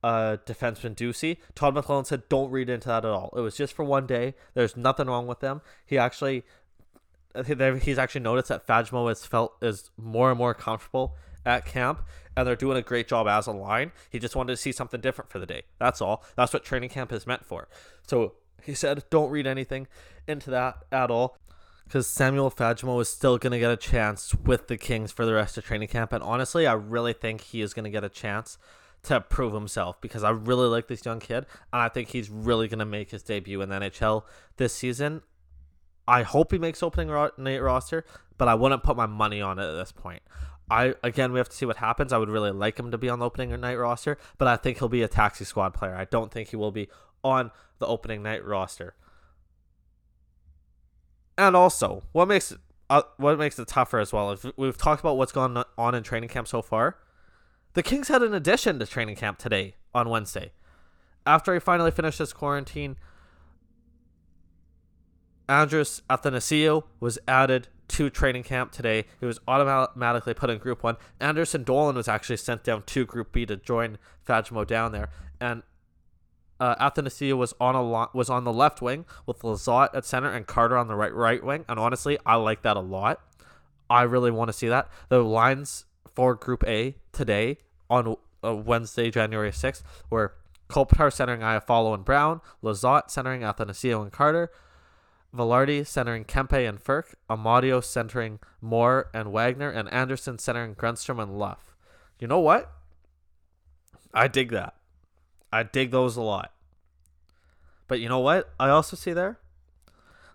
uh, 0.03 0.37
defenseman 0.45 0.95
Durzi. 0.95 1.37
Todd 1.55 1.75
McLellan 1.75 2.05
said, 2.05 2.23
"Don't 2.29 2.51
read 2.51 2.69
into 2.69 2.87
that 2.87 3.05
at 3.05 3.11
all. 3.11 3.33
It 3.35 3.41
was 3.41 3.55
just 3.55 3.73
for 3.73 3.83
one 3.85 4.05
day. 4.05 4.33
There's 4.53 4.75
nothing 4.75 5.07
wrong 5.07 5.27
with 5.27 5.39
them." 5.39 5.61
He 5.85 5.97
actually, 5.97 6.43
he's 7.45 7.97
actually 7.97 8.21
noticed 8.21 8.49
that 8.49 8.65
Fagemo 8.65 9.07
has 9.07 9.25
felt 9.25 9.55
is 9.61 9.91
more 9.97 10.29
and 10.29 10.37
more 10.37 10.53
comfortable 10.53 11.15
at 11.45 11.65
camp, 11.65 12.03
and 12.35 12.47
they're 12.47 12.55
doing 12.55 12.77
a 12.77 12.81
great 12.81 13.07
job 13.07 13.27
as 13.27 13.47
a 13.47 13.51
line. 13.51 13.91
He 14.09 14.19
just 14.19 14.35
wanted 14.35 14.53
to 14.53 14.57
see 14.57 14.71
something 14.71 15.01
different 15.01 15.29
for 15.29 15.39
the 15.39 15.45
day. 15.45 15.63
That's 15.79 16.01
all. 16.01 16.23
That's 16.35 16.53
what 16.53 16.63
training 16.63 16.89
camp 16.89 17.11
is 17.11 17.27
meant 17.27 17.45
for. 17.45 17.67
So 18.07 18.33
he 18.63 18.73
said, 18.73 19.03
don't 19.09 19.29
read 19.29 19.47
anything 19.47 19.87
into 20.27 20.49
that 20.51 20.83
at 20.91 21.11
all. 21.11 21.37
Because 21.85 22.07
Samuel 22.07 22.51
Fagemo 22.51 23.01
is 23.01 23.09
still 23.09 23.39
going 23.39 23.51
to 23.51 23.59
get 23.59 23.71
a 23.71 23.77
chance 23.77 24.35
with 24.35 24.67
the 24.67 24.77
Kings 24.77 25.11
for 25.11 25.25
the 25.25 25.33
rest 25.33 25.57
of 25.57 25.65
training 25.65 25.87
camp. 25.87 26.13
And 26.13 26.21
honestly, 26.21 26.67
I 26.67 26.73
really 26.73 27.13
think 27.13 27.41
he 27.41 27.61
is 27.61 27.73
going 27.73 27.85
to 27.85 27.89
get 27.89 28.03
a 28.03 28.09
chance 28.09 28.59
to 29.03 29.19
prove 29.21 29.53
himself 29.53 29.99
because 29.99 30.23
I 30.23 30.29
really 30.29 30.67
like 30.67 30.87
this 30.87 31.03
young 31.03 31.19
kid. 31.19 31.47
And 31.73 31.81
I 31.81 31.89
think 31.89 32.09
he's 32.09 32.29
really 32.29 32.67
going 32.67 32.79
to 32.79 32.85
make 32.85 33.09
his 33.09 33.23
debut 33.23 33.61
in 33.61 33.69
the 33.69 33.79
NHL 33.79 34.23
this 34.57 34.73
season. 34.73 35.23
I 36.07 36.21
hope 36.21 36.51
he 36.51 36.59
makes 36.59 36.83
opening 36.83 37.07
night 37.37 37.59
roster, 37.59 38.05
but 38.37 38.47
I 38.47 38.53
wouldn't 38.53 38.83
put 38.83 38.95
my 38.95 39.05
money 39.07 39.41
on 39.41 39.57
it 39.57 39.65
at 39.65 39.75
this 39.75 39.91
point. 39.91 40.21
I 40.69 40.95
again 41.03 41.31
we 41.31 41.39
have 41.39 41.49
to 41.49 41.55
see 41.55 41.65
what 41.65 41.77
happens. 41.77 42.13
I 42.13 42.17
would 42.17 42.29
really 42.29 42.51
like 42.51 42.77
him 42.77 42.91
to 42.91 42.97
be 42.97 43.09
on 43.09 43.19
the 43.19 43.25
opening 43.25 43.59
night 43.59 43.75
roster, 43.75 44.17
but 44.37 44.47
I 44.47 44.55
think 44.55 44.79
he'll 44.79 44.89
be 44.89 45.01
a 45.01 45.07
taxi 45.07 45.45
squad 45.45 45.73
player. 45.73 45.95
I 45.95 46.05
don't 46.05 46.31
think 46.31 46.49
he 46.49 46.55
will 46.55 46.71
be 46.71 46.89
on 47.23 47.51
the 47.79 47.87
opening 47.87 48.23
night 48.23 48.45
roster. 48.45 48.95
And 51.37 51.55
also, 51.55 52.03
what 52.11 52.27
makes 52.27 52.51
it 52.51 52.59
uh, 52.89 53.03
what 53.17 53.37
makes 53.37 53.57
it 53.59 53.67
tougher 53.67 53.99
as 53.99 54.11
well 54.11 54.31
is 54.31 54.45
we've 54.57 54.77
talked 54.77 54.99
about 54.99 55.17
what's 55.17 55.31
gone 55.31 55.63
on 55.77 55.95
in 55.95 56.03
training 56.03 56.29
camp 56.29 56.47
so 56.47 56.61
far. 56.61 56.97
The 57.73 57.83
Kings 57.83 58.07
had 58.07 58.23
an 58.23 58.33
addition 58.33 58.79
to 58.79 58.85
training 58.85 59.15
camp 59.15 59.37
today 59.37 59.75
on 59.93 60.09
Wednesday. 60.09 60.51
After 61.25 61.53
he 61.53 61.59
finally 61.59 61.91
finished 61.91 62.17
his 62.17 62.33
quarantine, 62.33 62.97
Andreas 65.47 66.01
Athanasiou 66.09 66.83
was 66.99 67.19
added 67.27 67.67
to 67.89 68.09
training 68.09 68.43
camp 68.43 68.71
today. 68.71 69.05
He 69.19 69.25
was 69.25 69.39
automatically 69.47 70.33
put 70.33 70.49
in 70.49 70.57
Group 70.57 70.83
1. 70.83 70.97
Anderson-Dowling 71.19 71.95
was 71.95 72.07
actually 72.07 72.37
sent 72.37 72.63
down 72.63 72.83
to 72.83 73.05
Group 73.05 73.31
B 73.31 73.45
to 73.45 73.57
join 73.57 73.97
Fagemo 74.27 74.65
down 74.65 74.91
there. 74.91 75.09
And 75.41 75.63
uh, 76.59 76.75
Athanasiou 76.75 77.37
was 77.37 77.53
on 77.59 77.75
a 77.75 78.07
was 78.13 78.29
on 78.29 78.43
the 78.43 78.51
left 78.51 78.81
wing 78.81 79.05
with 79.25 79.39
Lizotte 79.41 79.95
at 79.95 80.05
center 80.05 80.29
and 80.29 80.45
Carter 80.45 80.77
on 80.77 80.87
the 80.87 80.95
right 80.95 81.13
right 81.13 81.43
wing. 81.43 81.65
And 81.69 81.79
honestly, 81.79 82.17
I 82.25 82.35
like 82.35 82.63
that 82.63 82.77
a 82.77 82.81
lot. 82.81 83.21
I 83.89 84.03
really 84.03 84.31
want 84.31 84.49
to 84.49 84.53
see 84.53 84.67
that. 84.67 84.89
The 85.07 85.23
lines 85.23 85.85
for 86.13 86.35
Group 86.35 86.63
A 86.67 86.95
today 87.11 87.57
on 87.89 88.15
uh, 88.43 88.55
Wednesday, 88.55 89.09
January 89.09 89.51
6th, 89.51 89.81
were 90.09 90.33
Kopitar 90.69 91.11
centering 91.11 91.41
Iafallo 91.41 91.93
and 91.95 92.05
Brown, 92.05 92.41
Lizotte 92.63 93.09
centering 93.09 93.41
Athanasiou 93.41 94.01
and 94.01 94.11
Carter, 94.11 94.51
Vilardi 95.35 95.85
centering 95.85 96.25
Kempe 96.25 96.67
and 96.67 96.83
Frk, 96.83 97.13
Amadio 97.29 97.83
centering 97.83 98.39
Moore 98.61 99.09
and 99.13 99.31
Wagner, 99.31 99.69
and 99.69 99.91
Anderson 99.91 100.39
centering 100.39 100.75
Grundstrom 100.75 101.21
and 101.21 101.37
Luff. 101.37 101.75
You 102.19 102.27
know 102.27 102.39
what? 102.39 102.71
I 104.13 104.27
dig 104.27 104.49
that. 104.51 104.75
I 105.51 105.63
dig 105.63 105.91
those 105.91 106.17
a 106.17 106.21
lot. 106.21 106.51
But 107.87 107.99
you 107.99 108.09
know 108.09 108.19
what? 108.19 108.49
I 108.59 108.69
also 108.69 108.95
see 108.95 109.13
there. 109.13 109.39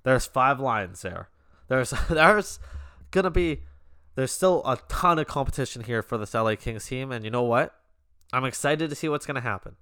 There's 0.03 0.27
five 0.27 0.61
lines 0.61 1.03
there. 1.03 1.29
There's 1.69 1.91
there's 2.09 2.59
gonna 3.11 3.31
be 3.31 3.63
there's 4.15 4.33
still 4.33 4.63
a 4.65 4.79
ton 4.89 5.19
of 5.19 5.27
competition 5.27 5.85
here 5.85 6.03
for 6.03 6.19
this 6.19 6.35
LA 6.35 6.55
Kings 6.57 6.87
team, 6.87 7.11
and 7.11 7.25
you 7.25 7.31
know 7.31 7.43
what? 7.43 7.75
I'm 8.33 8.45
excited 8.45 8.91
to 8.91 8.97
see 8.97 9.09
what's 9.09 9.27
gonna 9.27 9.41
happen. 9.41 9.77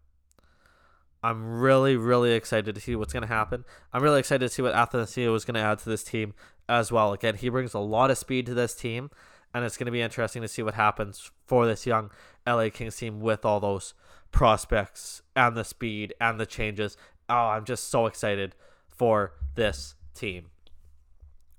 I'm 1.23 1.61
really, 1.61 1.97
really 1.97 2.33
excited 2.33 2.75
to 2.75 2.81
see 2.81 2.97
what's 2.97 3.13
going 3.13 3.23
to 3.23 3.29
happen. 3.29 3.65
I'm 3.93 4.03
really 4.03 4.19
excited 4.19 4.47
to 4.47 4.53
see 4.53 4.63
what 4.63 4.75
Athanasiou 4.75 5.35
is 5.37 5.45
going 5.45 5.55
to 5.55 5.61
add 5.61 5.79
to 5.81 5.89
this 5.89 6.03
team 6.03 6.35
as 6.69 6.91
well. 6.91 7.13
Again, 7.13 7.37
he 7.37 7.49
brings 7.49 7.75
a 7.75 7.79
lot 7.79 8.11
of 8.11 8.19
speed 8.19 8.47
to 8.47 8.55
this 8.55 8.75
team, 8.75 9.11
and 9.55 9.65
it's 9.65 9.77
going 9.77 9.87
to 9.87 9.93
be 9.93 10.01
interesting 10.01 10.43
to 10.43 10.49
see 10.49 10.63
what 10.63 10.75
happens 10.75 11.31
for 11.47 11.67
this 11.67 11.87
young 11.87 12.11
LA 12.47 12.71
Kings 12.71 12.97
team 12.97 13.21
with 13.21 13.45
all 13.45 13.61
those 13.61 13.95
prospects 14.33 15.23
and 15.37 15.57
the 15.57 15.65
speed 15.65 16.13
and 16.21 16.41
the 16.41 16.47
changes. 16.47 16.97
Oh, 17.29 17.35
I'm 17.35 17.65
just 17.65 17.89
so 17.89 18.07
excited 18.07 18.57
for 18.89 19.35
this 19.55 19.95
team. 20.15 20.47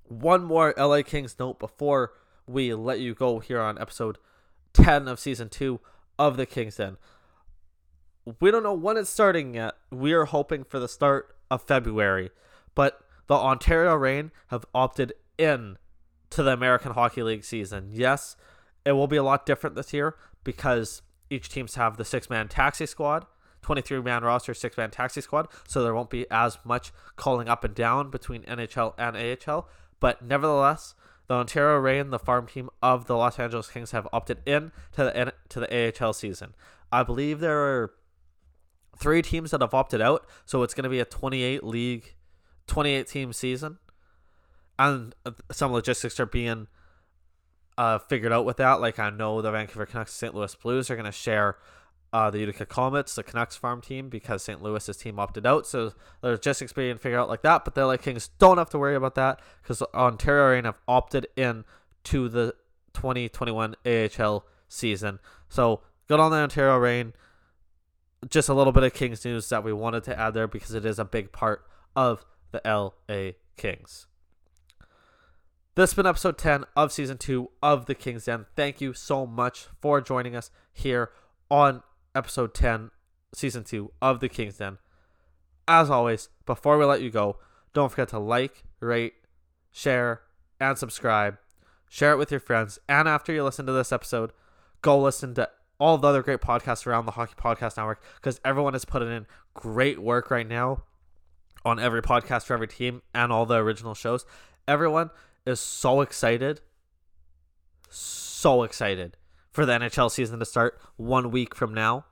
One 0.04 0.44
more 0.44 0.74
LA 0.78 1.04
Kings 1.04 1.38
note 1.40 1.60
before 1.60 2.12
we 2.46 2.74
let 2.74 3.00
you 3.00 3.14
go 3.14 3.40
here 3.40 3.62
on 3.62 3.80
episode 3.80 4.18
10 4.74 5.08
of 5.08 5.20
season 5.20 5.48
2 5.48 5.80
of 6.20 6.36
the 6.36 6.46
Kings 6.46 6.76
Den. 6.76 6.98
We 8.40 8.52
don't 8.52 8.64
know 8.64 8.74
when 8.74 8.98
it's 8.98 9.10
starting 9.10 9.56
yet. 9.56 9.74
We 9.92 10.14
are 10.14 10.26
hoping 10.26 10.64
for 10.64 10.80
the 10.80 10.88
start 10.88 11.36
of 11.52 11.64
February, 11.64 12.32
but 12.76 13.00
the 13.28 13.36
Ontario 13.36 13.96
Reign 13.96 14.32
have 14.48 14.66
opted 14.74 15.14
in 15.38 15.78
to 16.30 16.44
the 16.44 16.52
American 16.52 16.94
Hockey 16.94 17.24
League 17.24 17.44
season. 17.44 17.90
Yes, 17.92 18.36
it 18.86 18.94
will 18.94 19.08
be 19.08 19.18
a 19.18 19.24
lot 19.24 19.46
different 19.46 19.76
this 19.76 19.94
year 19.94 20.16
because 20.44 21.02
each 21.30 21.50
teams 21.50 21.76
have 21.76 21.98
the 21.98 22.06
six 22.06 22.30
man 22.30 22.48
taxi 22.48 22.86
squad, 22.86 23.26
23 23.62 24.02
man 24.02 24.24
roster, 24.24 24.54
six 24.54 24.78
man 24.78 24.92
taxi 24.92 25.22
squad, 25.22 25.48
so 25.68 25.84
there 25.84 25.94
won't 25.94 26.10
be 26.10 26.26
as 26.32 26.58
much 26.64 26.92
calling 27.16 27.48
up 27.48 27.64
and 27.64 27.76
down 27.76 28.10
between 28.10 28.44
NHL 28.44 28.94
and 28.98 29.16
AHL. 29.16 29.68
But 30.00 30.22
nevertheless, 30.22 30.96
the 31.28 31.36
Ontario 31.36 31.78
Reign, 31.78 32.10
the 32.10 32.20
farm 32.20 32.48
team 32.48 32.70
of 32.82 33.08
the 33.08 33.16
Los 33.16 33.40
Angeles 33.40 33.70
Kings, 33.70 33.92
have 33.92 34.08
opted 34.12 34.40
in 34.46 34.72
to 34.94 35.04
the 35.04 35.34
to 35.50 35.60
the 35.60 36.04
AHL 36.04 36.14
season. 36.14 36.54
I 36.92 37.04
believe 37.04 37.40
there 37.40 37.60
are 37.60 37.94
three 38.98 39.22
teams 39.22 39.52
that 39.52 39.62
have 39.62 39.74
opted 39.74 40.02
out, 40.02 40.26
so 40.46 40.64
it's 40.64 40.74
going 40.74 40.84
to 40.84 40.90
be 40.90 41.00
a 41.00 41.06
28 41.06 41.64
league, 41.64 42.16
28 42.68 43.08
team 43.08 43.34
season, 43.34 43.78
and 44.78 45.16
some 45.52 45.72
logistics 45.72 46.20
are 46.20 46.26
being 46.26 46.68
uh, 47.78 48.00
figured 48.00 48.32
out 48.32 48.46
with 48.46 48.58
that. 48.58 48.82
Like 48.82 49.00
I 49.00 49.10
know 49.10 49.42
the 49.42 49.52
Vancouver 49.52 49.86
Canucks, 49.86 50.14
St. 50.14 50.34
Louis 50.34 50.56
Blues 50.56 50.90
are 50.90 50.96
going 50.96 51.06
to 51.06 51.12
share 51.12 51.58
uh, 52.12 52.30
the 52.30 52.40
Utica 52.40 52.66
Comets, 52.66 53.16
the 53.16 53.24
Canucks 53.24 53.56
farm 53.56 53.82
team, 53.82 54.08
because 54.08 54.44
St. 54.44 54.62
Louis's 54.62 54.98
team 54.98 55.20
opted 55.20 55.48
out. 55.48 55.66
So 55.66 55.94
the 56.22 56.30
logistics 56.30 56.72
being 56.72 56.98
figured 56.98 57.20
out 57.20 57.28
like 57.28 57.42
that. 57.42 57.66
But 57.66 57.74
the 57.74 57.86
LA 57.86 57.98
Kings 57.98 58.30
don't 58.38 58.60
have 58.60 58.70
to 58.70 58.78
worry 58.78 58.96
about 58.96 59.16
that 59.16 59.42
because 59.62 59.82
Ontario 59.94 60.52
Reign 60.52 60.66
have 60.66 60.80
opted 60.88 61.28
in 61.36 61.66
to 62.06 62.30
the 62.30 62.54
2021 62.94 63.76
AHL 63.86 64.46
season. 64.68 65.20
So 65.50 65.82
good 66.08 66.20
on 66.20 66.32
the 66.32 66.38
Ontario 66.38 66.78
Reign. 66.78 67.14
Just 68.30 68.50
a 68.50 68.54
little 68.54 68.74
bit 68.74 68.84
of 68.84 68.94
Kings 68.94 69.26
news 69.26 69.50
that 69.50 69.64
we 69.64 69.74
wanted 69.74 70.04
to 70.04 70.20
add 70.20 70.34
there 70.34 70.48
because 70.48 70.74
it 70.74 70.86
is 70.86 71.00
a 71.00 71.06
big 71.06 71.32
part 71.32 71.66
of 71.96 72.26
the 72.52 72.62
LA 72.66 73.32
Kings. 73.58 74.08
This 75.76 75.90
has 75.90 75.96
been 75.96 76.06
episode 76.06 76.38
10 76.38 76.66
of 76.76 76.92
season 76.92 77.18
2 77.18 77.50
of 77.64 77.88
The 77.88 77.96
King's 77.96 78.26
Den. 78.26 78.46
Thank 78.56 78.80
you 78.80 78.94
so 78.94 79.26
much 79.26 79.68
for 79.82 80.02
joining 80.02 80.36
us 80.36 80.52
here 80.72 81.10
on 81.50 81.82
episode 82.14 82.54
10, 82.54 82.92
season 83.34 83.64
2 83.64 83.92
of 84.00 84.20
The 84.20 84.30
King's 84.30 84.58
Den. 84.58 84.78
As 85.68 85.90
always, 85.90 86.30
before 86.46 86.78
we 86.78 86.86
let 86.86 87.02
you 87.02 87.10
go, 87.10 87.38
don't 87.74 87.90
forget 87.90 88.10
to 88.10 88.20
like, 88.20 88.64
rate, 88.80 89.14
share, 89.72 90.22
and 90.60 90.78
subscribe. 90.78 91.40
Share 91.90 92.12
it 92.12 92.18
with 92.18 92.30
your 92.30 92.40
friends. 92.40 92.78
And 92.88 93.08
after 93.08 93.34
you 93.34 93.44
listen 93.44 93.66
to 93.66 93.72
this 93.72 93.92
episode, 93.92 94.32
go 94.82 95.00
listen 95.00 95.34
to 95.36 95.50
all 95.80 95.98
the 95.98 96.08
other 96.08 96.24
great 96.24 96.40
podcasts 96.40 96.86
around 96.86 97.06
the 97.06 97.12
Hockey 97.12 97.34
Podcast 97.38 97.78
Network 97.78 98.04
because 98.16 98.40
everyone 98.46 98.76
is 98.76 98.86
putting 98.86 99.12
in 99.12 99.26
great 99.54 100.00
work 100.00 100.32
right 100.32 100.48
now 100.48 100.84
on 101.66 101.80
every 101.80 102.02
podcast 102.02 102.44
for 102.44 102.54
every 102.54 102.68
team 102.68 103.02
and 103.14 103.32
all 103.32 103.46
the 103.46 103.56
original 103.56 103.94
shows. 103.94 104.26
Everyone 104.68 105.10
is 105.46 105.60
so 105.60 106.02
excited, 106.02 106.62
so 107.90 108.64
excited 108.64 109.18
for 109.52 109.66
the 109.66 109.74
NHL 109.74 110.12
season 110.12 110.40
to 110.40 110.46
start 110.46 110.80
one 110.98 111.32
week 111.32 111.56
from 111.56 111.74
now. 111.74 112.06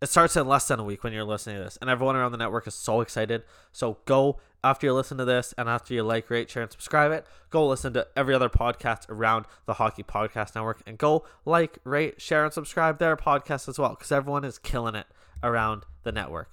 It 0.00 0.08
starts 0.08 0.36
in 0.36 0.46
less 0.46 0.68
than 0.68 0.78
a 0.78 0.84
week 0.84 1.02
when 1.02 1.12
you're 1.12 1.24
listening 1.24 1.56
to 1.56 1.64
this, 1.64 1.76
and 1.80 1.90
everyone 1.90 2.14
around 2.14 2.30
the 2.30 2.38
network 2.38 2.68
is 2.68 2.74
so 2.74 3.00
excited. 3.00 3.42
So 3.72 3.98
go 4.04 4.38
after 4.62 4.86
you 4.86 4.94
listen 4.94 5.18
to 5.18 5.24
this, 5.24 5.52
and 5.58 5.68
after 5.68 5.92
you 5.92 6.04
like, 6.04 6.30
rate, 6.30 6.48
share, 6.48 6.62
and 6.62 6.70
subscribe 6.70 7.10
it, 7.10 7.26
go 7.50 7.66
listen 7.66 7.92
to 7.94 8.06
every 8.14 8.32
other 8.32 8.48
podcast 8.48 9.08
around 9.08 9.46
the 9.66 9.74
Hockey 9.74 10.04
Podcast 10.04 10.54
Network, 10.54 10.82
and 10.86 10.98
go 10.98 11.24
like, 11.44 11.78
rate, 11.82 12.20
share, 12.20 12.44
and 12.44 12.52
subscribe 12.52 12.98
their 12.98 13.16
podcast 13.16 13.68
as 13.68 13.76
well, 13.76 13.90
because 13.90 14.12
everyone 14.12 14.44
is 14.44 14.58
killing 14.58 14.94
it 14.94 15.06
around 15.42 15.84
the 16.04 16.12
network. 16.12 16.50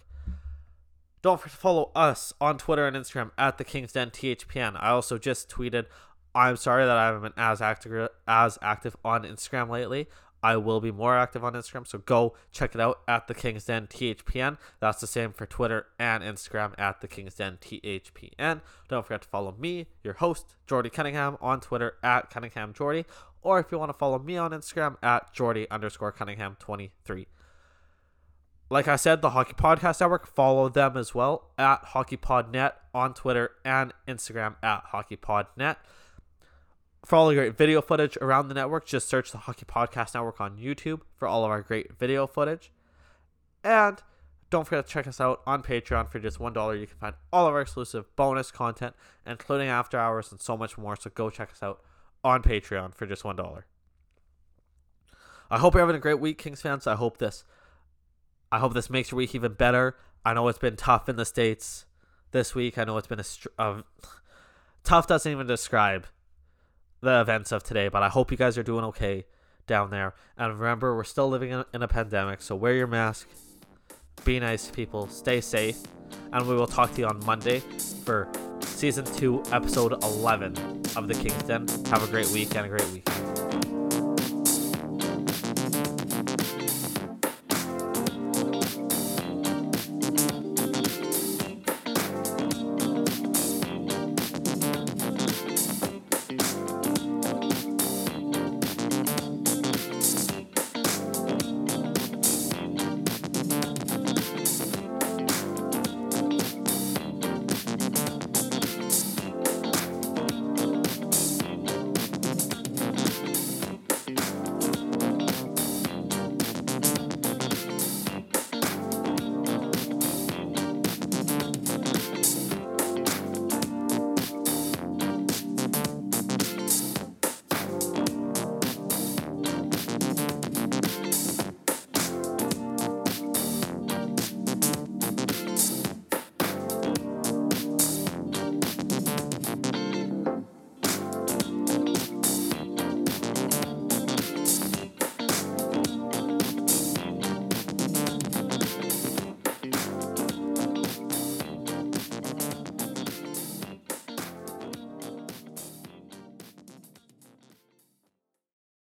Don't 1.22 1.40
forget 1.40 1.54
to 1.54 1.60
follow 1.60 1.92
us 1.96 2.34
on 2.42 2.58
Twitter 2.58 2.88
and 2.88 2.96
Instagram 2.96 3.32
at 3.38 3.60
the 3.60 3.64
King's 3.64 3.92
Den 3.92 4.10
THPN. 4.10 4.76
I 4.80 4.90
also 4.90 5.18
just 5.20 5.50
tweeted 5.50 5.86
I'm 6.36 6.58
sorry 6.58 6.86
that 6.86 6.98
I 6.98 7.06
haven't 7.06 7.22
been 7.22 7.34
as 7.38 7.62
active 7.62 8.10
as 8.28 8.60
active 8.62 8.98
on 9.06 9.24
Instagram 9.24 9.70
lately. 9.70 10.10
I 10.46 10.58
will 10.58 10.80
be 10.80 10.92
more 10.92 11.18
active 11.18 11.44
on 11.44 11.54
Instagram, 11.54 11.88
so 11.88 11.98
go 11.98 12.36
check 12.52 12.76
it 12.76 12.80
out 12.80 13.00
at 13.08 13.28
the 13.28 13.34
King's 13.34 13.66
Den 13.66 13.88
THPN. 13.88 14.60
That's 14.80 15.02
the 15.02 15.08
same 15.08 15.34
for 15.34 15.48
Twitter 15.48 15.88
and 15.98 16.24
Instagram 16.24 16.76
at 16.78 17.02
the 17.02 17.08
King's 17.08 17.34
Den 17.34 17.58
THPN. 17.60 18.62
Don't 18.88 19.04
forget 19.04 19.24
to 19.24 19.28
follow 19.28 19.56
me, 19.58 19.88
your 20.04 20.14
host, 20.14 20.56
Jordy 20.68 20.92
Cunningham, 20.92 21.38
on 21.42 21.62
Twitter 21.62 21.96
at 22.04 22.30
Cunningham 22.30 22.74
Jordy, 22.74 23.06
or 23.42 23.58
if 23.58 23.72
you 23.72 23.80
want 23.80 23.90
to 23.90 23.98
follow 23.98 24.20
me 24.20 24.38
on 24.38 24.52
Instagram 24.52 24.98
at 25.02 25.34
Jordy 25.34 25.66
underscore 25.72 26.12
Cunningham 26.12 26.58
23. 26.60 27.26
Like 28.70 28.88
I 28.88 28.98
said, 28.98 29.24
the 29.24 29.32
Hockey 29.32 29.54
Podcast 29.54 30.00
Network, 30.00 30.28
follow 30.28 30.70
them 30.70 30.96
as 30.96 31.16
well 31.16 31.50
at 31.58 31.82
HockeyPodNet 31.86 32.74
on 32.94 33.16
Twitter 33.16 33.50
and 33.66 33.96
Instagram 34.08 34.58
at 34.62 34.84
HockeyPodNet. 34.94 35.78
For 37.06 37.18
all 37.18 37.28
the 37.28 37.36
great 37.36 37.56
video 37.56 37.84
footage 37.84 38.18
around 38.20 38.48
the 38.48 38.56
network, 38.56 38.88
just 38.88 39.08
search 39.08 39.32
the 39.32 39.38
Hockey 39.38 39.64
Podcast 39.64 40.16
Network 40.16 40.42
on 40.42 40.58
YouTube 40.58 41.02
for 41.16 41.28
all 41.28 41.46
of 41.46 41.52
our 41.52 41.62
great 41.62 41.94
video 42.00 42.26
footage. 42.26 42.72
And 43.64 44.02
don't 44.50 44.66
forget 44.66 44.88
to 44.88 44.92
check 44.92 45.06
us 45.06 45.22
out 45.22 45.42
on 45.46 45.62
Patreon 45.62 46.10
for 46.10 46.18
just 46.18 46.40
$1. 46.40 46.80
You 46.80 46.88
can 46.88 46.98
find 46.98 47.14
all 47.32 47.46
of 47.46 47.54
our 47.54 47.62
exclusive 47.62 48.06
bonus 48.16 48.50
content, 48.50 48.96
including 49.24 49.68
after 49.68 50.00
hours 50.00 50.32
and 50.32 50.42
so 50.42 50.58
much 50.58 50.80
more. 50.80 50.96
So 50.96 51.12
go 51.14 51.30
check 51.30 51.52
us 51.52 51.62
out 51.62 51.82
on 52.24 52.42
Patreon 52.42 52.96
for 52.96 53.06
just 53.06 53.22
$1. 53.22 53.64
I 55.52 55.60
hope 55.60 55.76
you're 55.76 55.82
having 55.82 55.96
a 55.96 56.00
great 56.00 56.20
week, 56.20 56.40
Kings 56.40 56.64
fans. 56.64 56.88
I 56.88 56.96
hope 56.96 57.20
this 57.20 57.44
I 58.52 58.58
hope 58.58 58.74
this 58.74 58.90
makes 58.90 59.12
your 59.12 59.18
week 59.18 59.36
even 59.36 59.54
better. 59.54 59.96
I 60.26 60.34
know 60.34 60.48
it's 60.48 60.58
been 60.58 60.76
tough 60.76 61.08
in 61.08 61.18
the 61.18 61.26
States 61.26 61.86
this 62.32 62.56
week. 62.56 62.80
I 62.80 62.84
know 62.84 62.98
it's 62.98 63.06
been 63.06 63.20
a 63.20 63.24
str- 63.24 63.50
tough 64.84 65.06
doesn't 65.06 65.32
even 65.32 65.46
describe 65.46 66.08
the 67.06 67.22
events 67.22 67.52
of 67.52 67.64
today, 67.64 67.88
but 67.88 68.04
I 68.04 68.10
hope 68.10 68.32
you 68.32 68.38
guys 68.38 68.58
are 68.58 68.64
doing 68.64 68.84
okay 68.86 69.26
down 69.68 69.90
there. 69.90 70.14
And 70.38 70.60
remember, 70.60 70.96
we're 70.96 71.04
still 71.04 71.30
living 71.30 71.52
in, 71.52 71.64
in 71.74 71.82
a 71.82 71.88
pandemic, 71.88 72.42
so 72.42 72.56
wear 72.56 72.74
your 72.74 72.88
mask, 72.88 73.28
be 74.26 74.40
nice 74.40 74.68
to 74.68 74.74
people, 74.74 75.08
stay 75.08 75.40
safe, 75.40 75.78
and 76.34 76.48
we 76.48 76.56
will 76.56 76.68
talk 76.68 76.94
to 76.96 77.02
you 77.02 77.08
on 77.08 77.24
Monday 77.26 77.60
for 78.04 78.28
season 78.62 79.06
2, 79.06 79.44
episode 79.52 79.94
11 80.04 80.58
of 80.96 81.08
The 81.08 81.14
King's 81.14 81.44
Den. 81.44 81.68
Have 81.86 82.04
a 82.04 82.12
great 82.12 82.30
week 82.30 82.56
and 82.56 82.66
a 82.66 82.70
great 82.70 82.88
weekend. 82.92 83.75